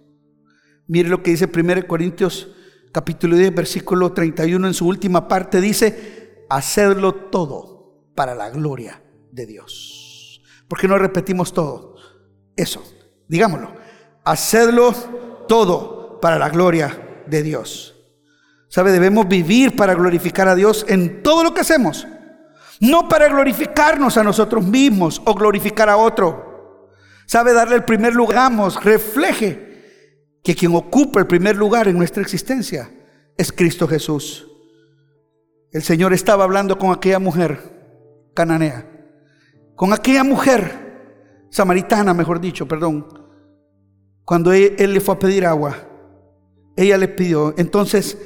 Mire 0.87 1.09
lo 1.09 1.21
que 1.21 1.29
dice 1.29 1.47
1 1.53 1.87
Corintios 1.87 2.49
capítulo 2.91 3.35
10, 3.35 3.53
versículo 3.53 4.13
31 4.13 4.65
en 4.65 4.73
su 4.73 4.87
última 4.87 5.27
parte, 5.27 5.61
dice, 5.61 6.45
hacerlo 6.49 7.13
todo 7.13 8.09
para 8.15 8.33
la 8.33 8.49
gloria 8.49 9.03
de 9.31 9.45
Dios. 9.45 10.41
¿Por 10.67 10.79
qué 10.79 10.87
no 10.87 10.97
repetimos 10.97 11.53
todo? 11.53 11.97
Eso, 12.55 12.83
digámoslo, 13.27 13.75
hacerlo 14.23 14.91
todo 15.47 16.19
para 16.19 16.39
la 16.39 16.49
gloria 16.49 17.23
de 17.27 17.43
Dios. 17.43 17.93
¿Sabe? 18.69 18.91
Debemos 18.91 19.27
vivir 19.27 19.75
para 19.75 19.93
glorificar 19.93 20.47
a 20.47 20.55
Dios 20.55 20.83
en 20.89 21.21
todo 21.21 21.43
lo 21.43 21.53
que 21.53 21.61
hacemos. 21.61 22.07
No 22.79 23.07
para 23.07 23.27
glorificarnos 23.27 24.17
a 24.17 24.23
nosotros 24.23 24.65
mismos 24.65 25.21
o 25.25 25.35
glorificar 25.35 25.89
a 25.89 25.97
otro 25.97 26.46
sabe 27.27 27.53
darle 27.53 27.75
el 27.75 27.83
primer 27.83 28.15
lugar, 28.15 28.51
refleje 28.83 29.67
que 30.43 30.55
quien 30.55 30.73
ocupa 30.73 31.19
el 31.19 31.27
primer 31.27 31.55
lugar 31.55 31.87
en 31.87 31.97
nuestra 31.97 32.23
existencia 32.23 32.89
es 33.37 33.51
Cristo 33.51 33.87
Jesús. 33.87 34.47
El 35.71 35.83
Señor 35.83 36.13
estaba 36.13 36.45
hablando 36.45 36.79
con 36.79 36.91
aquella 36.91 37.19
mujer 37.19 38.31
cananea, 38.33 38.89
con 39.75 39.93
aquella 39.93 40.23
mujer 40.23 40.87
samaritana, 41.51 42.13
mejor 42.13 42.39
dicho, 42.39 42.67
perdón, 42.67 43.05
cuando 44.23 44.53
él, 44.53 44.75
le 44.77 45.01
fue 45.01 45.15
a 45.15 45.19
pedir 45.19 45.45
agua. 45.45 45.75
Ella 46.75 46.97
le 46.97 47.07
pidió, 47.07 47.53
entonces 47.57 48.17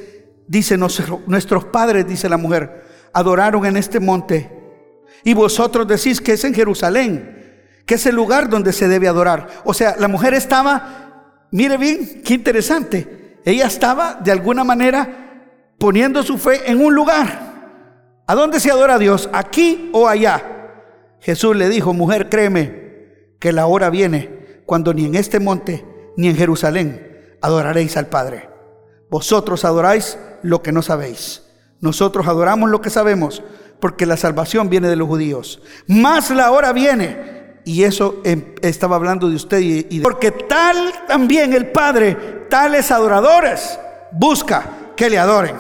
dice, 0.47 0.77
nuestros 0.77 1.65
padres, 1.65 2.07
dice 2.07 2.29
la 2.29 2.37
mujer, 2.37 2.83
adoraron 3.13 3.65
en 3.65 3.77
este 3.77 3.99
monte 3.99 4.49
y 5.23 5.33
vosotros 5.33 5.87
decís 5.87 6.21
que 6.21 6.33
es 6.33 6.43
en 6.43 6.53
Jerusalén 6.53 7.40
que 7.91 7.95
es 7.95 8.05
el 8.05 8.15
lugar 8.15 8.47
donde 8.47 8.71
se 8.71 8.87
debe 8.87 9.09
adorar. 9.09 9.49
O 9.65 9.73
sea, 9.73 9.97
la 9.99 10.07
mujer 10.07 10.33
estaba, 10.33 11.43
mire 11.51 11.75
bien, 11.75 12.21
qué 12.23 12.35
interesante, 12.35 13.37
ella 13.43 13.65
estaba 13.67 14.13
de 14.13 14.31
alguna 14.31 14.63
manera 14.63 15.73
poniendo 15.77 16.23
su 16.23 16.37
fe 16.37 16.71
en 16.71 16.81
un 16.81 16.95
lugar. 16.95 18.21
¿A 18.25 18.33
dónde 18.33 18.61
se 18.61 18.71
adora 18.71 18.93
a 18.93 18.97
Dios? 18.97 19.29
¿Aquí 19.33 19.89
o 19.91 20.07
allá? 20.07 20.41
Jesús 21.19 21.53
le 21.53 21.67
dijo, 21.67 21.93
mujer, 21.93 22.29
créeme 22.29 23.33
que 23.41 23.51
la 23.51 23.65
hora 23.65 23.89
viene 23.89 24.61
cuando 24.65 24.93
ni 24.93 25.03
en 25.03 25.15
este 25.15 25.41
monte 25.41 25.85
ni 26.15 26.29
en 26.29 26.37
Jerusalén 26.37 27.35
adoraréis 27.41 27.97
al 27.97 28.07
Padre. 28.07 28.47
Vosotros 29.09 29.65
adoráis 29.65 30.17
lo 30.43 30.61
que 30.61 30.71
no 30.71 30.81
sabéis. 30.81 31.43
Nosotros 31.81 32.25
adoramos 32.25 32.69
lo 32.69 32.79
que 32.79 32.89
sabemos, 32.89 33.43
porque 33.81 34.05
la 34.05 34.15
salvación 34.15 34.69
viene 34.69 34.87
de 34.87 34.95
los 34.95 35.09
judíos. 35.09 35.61
Más 35.87 36.31
la 36.31 36.51
hora 36.51 36.71
viene 36.71 37.40
y 37.63 37.83
eso 37.83 38.21
em, 38.23 38.55
estaba 38.61 38.95
hablando 38.95 39.29
de 39.29 39.35
usted 39.35 39.59
y, 39.59 39.99
porque 39.99 40.31
tal 40.31 40.91
también 41.07 41.53
el 41.53 41.67
Padre, 41.67 42.45
tales 42.49 42.91
adoradores, 42.91 43.79
busca 44.11 44.63
que 44.95 45.09
le 45.09 45.19
adoren. 45.19 45.55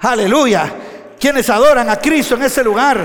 Aleluya. 0.00 0.72
Quienes 1.18 1.48
adoran 1.48 1.88
a 1.88 1.96
Cristo 1.96 2.34
en 2.34 2.42
ese 2.42 2.64
lugar. 2.64 2.98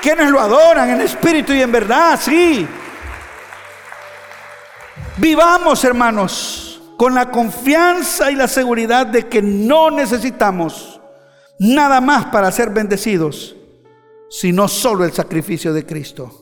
Quienes 0.00 0.30
lo 0.30 0.40
adoran 0.40 0.90
en 0.90 1.00
espíritu 1.02 1.52
y 1.52 1.60
en 1.60 1.70
verdad, 1.70 2.18
sí. 2.20 2.66
Vivamos, 5.18 5.84
hermanos, 5.84 6.80
con 6.96 7.14
la 7.14 7.30
confianza 7.30 8.30
y 8.30 8.34
la 8.34 8.48
seguridad 8.48 9.06
de 9.06 9.28
que 9.28 9.42
no 9.42 9.90
necesitamos 9.90 11.00
nada 11.58 12.00
más 12.00 12.26
para 12.26 12.50
ser 12.50 12.70
bendecidos, 12.70 13.54
sino 14.30 14.66
solo 14.66 15.04
el 15.04 15.12
sacrificio 15.12 15.72
de 15.72 15.86
Cristo. 15.86 16.41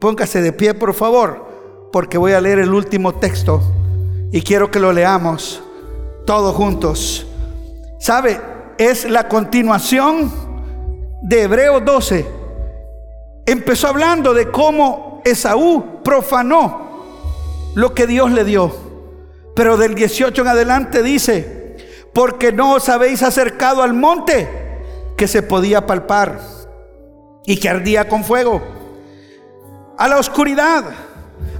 Póngase 0.00 0.40
de 0.40 0.54
pie, 0.54 0.72
por 0.72 0.94
favor, 0.94 1.46
porque 1.92 2.16
voy 2.16 2.32
a 2.32 2.40
leer 2.40 2.58
el 2.58 2.72
último 2.72 3.16
texto 3.16 3.60
y 4.32 4.40
quiero 4.40 4.70
que 4.70 4.80
lo 4.80 4.94
leamos 4.94 5.62
todos 6.24 6.56
juntos. 6.56 7.26
¿Sabe? 7.98 8.40
Es 8.78 9.08
la 9.08 9.28
continuación 9.28 10.32
de 11.20 11.42
Hebreos 11.42 11.84
12. 11.84 12.26
Empezó 13.44 13.88
hablando 13.88 14.32
de 14.32 14.50
cómo 14.50 15.20
Esaú 15.22 16.02
profanó 16.02 17.04
lo 17.74 17.92
que 17.92 18.06
Dios 18.06 18.32
le 18.32 18.44
dio. 18.44 18.74
Pero 19.54 19.76
del 19.76 19.94
18 19.94 20.40
en 20.40 20.48
adelante 20.48 21.02
dice, 21.02 21.76
porque 22.14 22.52
no 22.52 22.72
os 22.72 22.88
habéis 22.88 23.22
acercado 23.22 23.82
al 23.82 23.92
monte 23.92 24.48
que 25.18 25.28
se 25.28 25.42
podía 25.42 25.86
palpar 25.86 26.40
y 27.44 27.58
que 27.58 27.68
ardía 27.68 28.08
con 28.08 28.24
fuego, 28.24 28.79
a 30.00 30.08
la 30.08 30.16
oscuridad, 30.16 30.82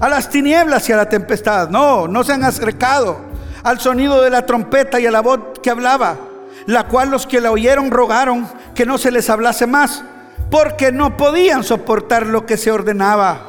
a 0.00 0.08
las 0.08 0.30
tinieblas 0.30 0.88
y 0.88 0.92
a 0.94 0.96
la 0.96 1.10
tempestad. 1.10 1.68
No, 1.68 2.08
no 2.08 2.24
se 2.24 2.32
han 2.32 2.42
acercado 2.42 3.18
al 3.62 3.78
sonido 3.80 4.22
de 4.22 4.30
la 4.30 4.46
trompeta 4.46 4.98
y 4.98 5.04
a 5.04 5.10
la 5.10 5.20
voz 5.20 5.58
que 5.62 5.68
hablaba, 5.68 6.16
la 6.64 6.88
cual 6.88 7.10
los 7.10 7.26
que 7.26 7.42
la 7.42 7.50
oyeron 7.50 7.90
rogaron 7.90 8.48
que 8.74 8.86
no 8.86 8.96
se 8.96 9.10
les 9.10 9.28
hablase 9.28 9.66
más, 9.66 10.02
porque 10.50 10.90
no 10.90 11.18
podían 11.18 11.62
soportar 11.62 12.24
lo 12.24 12.46
que 12.46 12.56
se 12.56 12.72
ordenaba. 12.72 13.42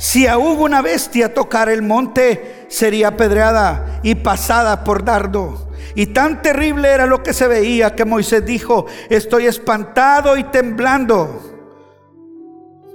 Si 0.00 0.26
aún 0.26 0.58
una 0.58 0.80
bestia 0.80 1.34
tocara 1.34 1.74
el 1.74 1.82
monte, 1.82 2.64
sería 2.70 3.08
apedreada 3.08 4.00
y 4.02 4.14
pasada 4.14 4.84
por 4.84 5.04
dardo. 5.04 5.68
Y 5.94 6.06
tan 6.06 6.40
terrible 6.40 6.88
era 6.88 7.04
lo 7.04 7.22
que 7.22 7.34
se 7.34 7.46
veía 7.46 7.94
que 7.94 8.06
Moisés 8.06 8.46
dijo, 8.46 8.86
estoy 9.10 9.44
espantado 9.44 10.38
y 10.38 10.44
temblando. 10.44 11.57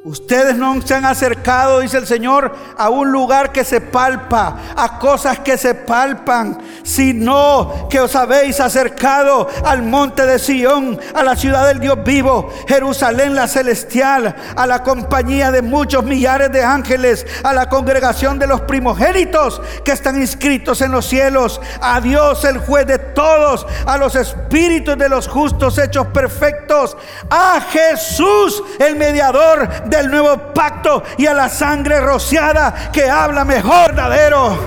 Ustedes 0.06 0.58
no 0.58 0.82
se 0.82 0.96
han 0.96 1.06
acercado, 1.06 1.80
dice 1.80 1.98
el 1.98 2.06
Señor, 2.06 2.54
a 2.78 2.90
un 2.90 3.10
lugar 3.10 3.54
que 3.54 3.64
se 3.64 3.80
palpa, 3.80 4.58
a 4.76 5.00
cosas 5.00 5.40
que 5.40 5.58
se 5.58 5.76
palpan, 5.76 6.58
sino 6.84 7.88
que 7.90 8.02
os 8.02 8.14
habéis 8.14 8.60
acercado 8.60 9.48
al 9.64 9.82
monte 9.82 10.26
de 10.26 10.40
Sión, 10.40 11.00
a 11.14 11.24
la 11.24 11.38
ciudad 11.38 11.70
del 11.70 11.80
Dios 11.80 12.04
vivo, 12.04 12.50
Jerusalén 12.68 13.34
la 13.34 13.48
celestial, 13.48 14.36
a 14.58 14.68
la 14.68 14.84
compañía 14.84 15.52
de 15.52 15.62
muchos 15.62 16.04
millares 16.04 16.52
de 16.52 16.66
ángeles, 16.66 17.26
a 17.42 17.54
la 17.54 17.70
congregación 17.70 18.38
de 18.38 18.48
los 18.48 18.60
primogénitos 18.60 19.62
que 19.86 19.94
están 19.94 20.20
inscritos 20.20 20.82
en 20.82 20.92
los 20.92 21.06
cielos, 21.06 21.62
a 21.80 22.02
Dios 22.02 22.44
el 22.44 22.58
juez 22.58 22.86
de 22.88 23.00
todos, 23.00 23.66
a 23.86 23.98
los 23.98 24.18
espíritus 24.18 24.98
de 24.98 25.08
los 25.08 25.30
justos 25.30 25.78
hechos 25.78 26.08
perfectos, 26.08 26.98
a 27.30 27.62
Jesús 27.62 28.62
el 28.80 28.98
mediador 28.98 29.70
del 29.98 30.10
nuevo 30.10 30.38
pacto 30.54 31.04
y 31.18 31.28
a 31.28 31.34
la 31.34 31.50
sangre 31.50 32.00
rociada 32.00 32.92
que 32.92 33.10
habla 33.10 33.46
mejor 33.46 33.94
verdadero. 33.94 34.58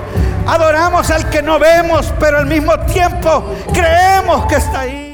Adoramos 0.47 1.09
al 1.11 1.29
que 1.29 1.41
no 1.41 1.59
vemos, 1.59 2.13
pero 2.19 2.37
al 2.37 2.45
mismo 2.45 2.77
tiempo 2.81 3.53
creemos 3.73 4.45
que 4.45 4.55
está 4.55 4.81
ahí. 4.81 5.06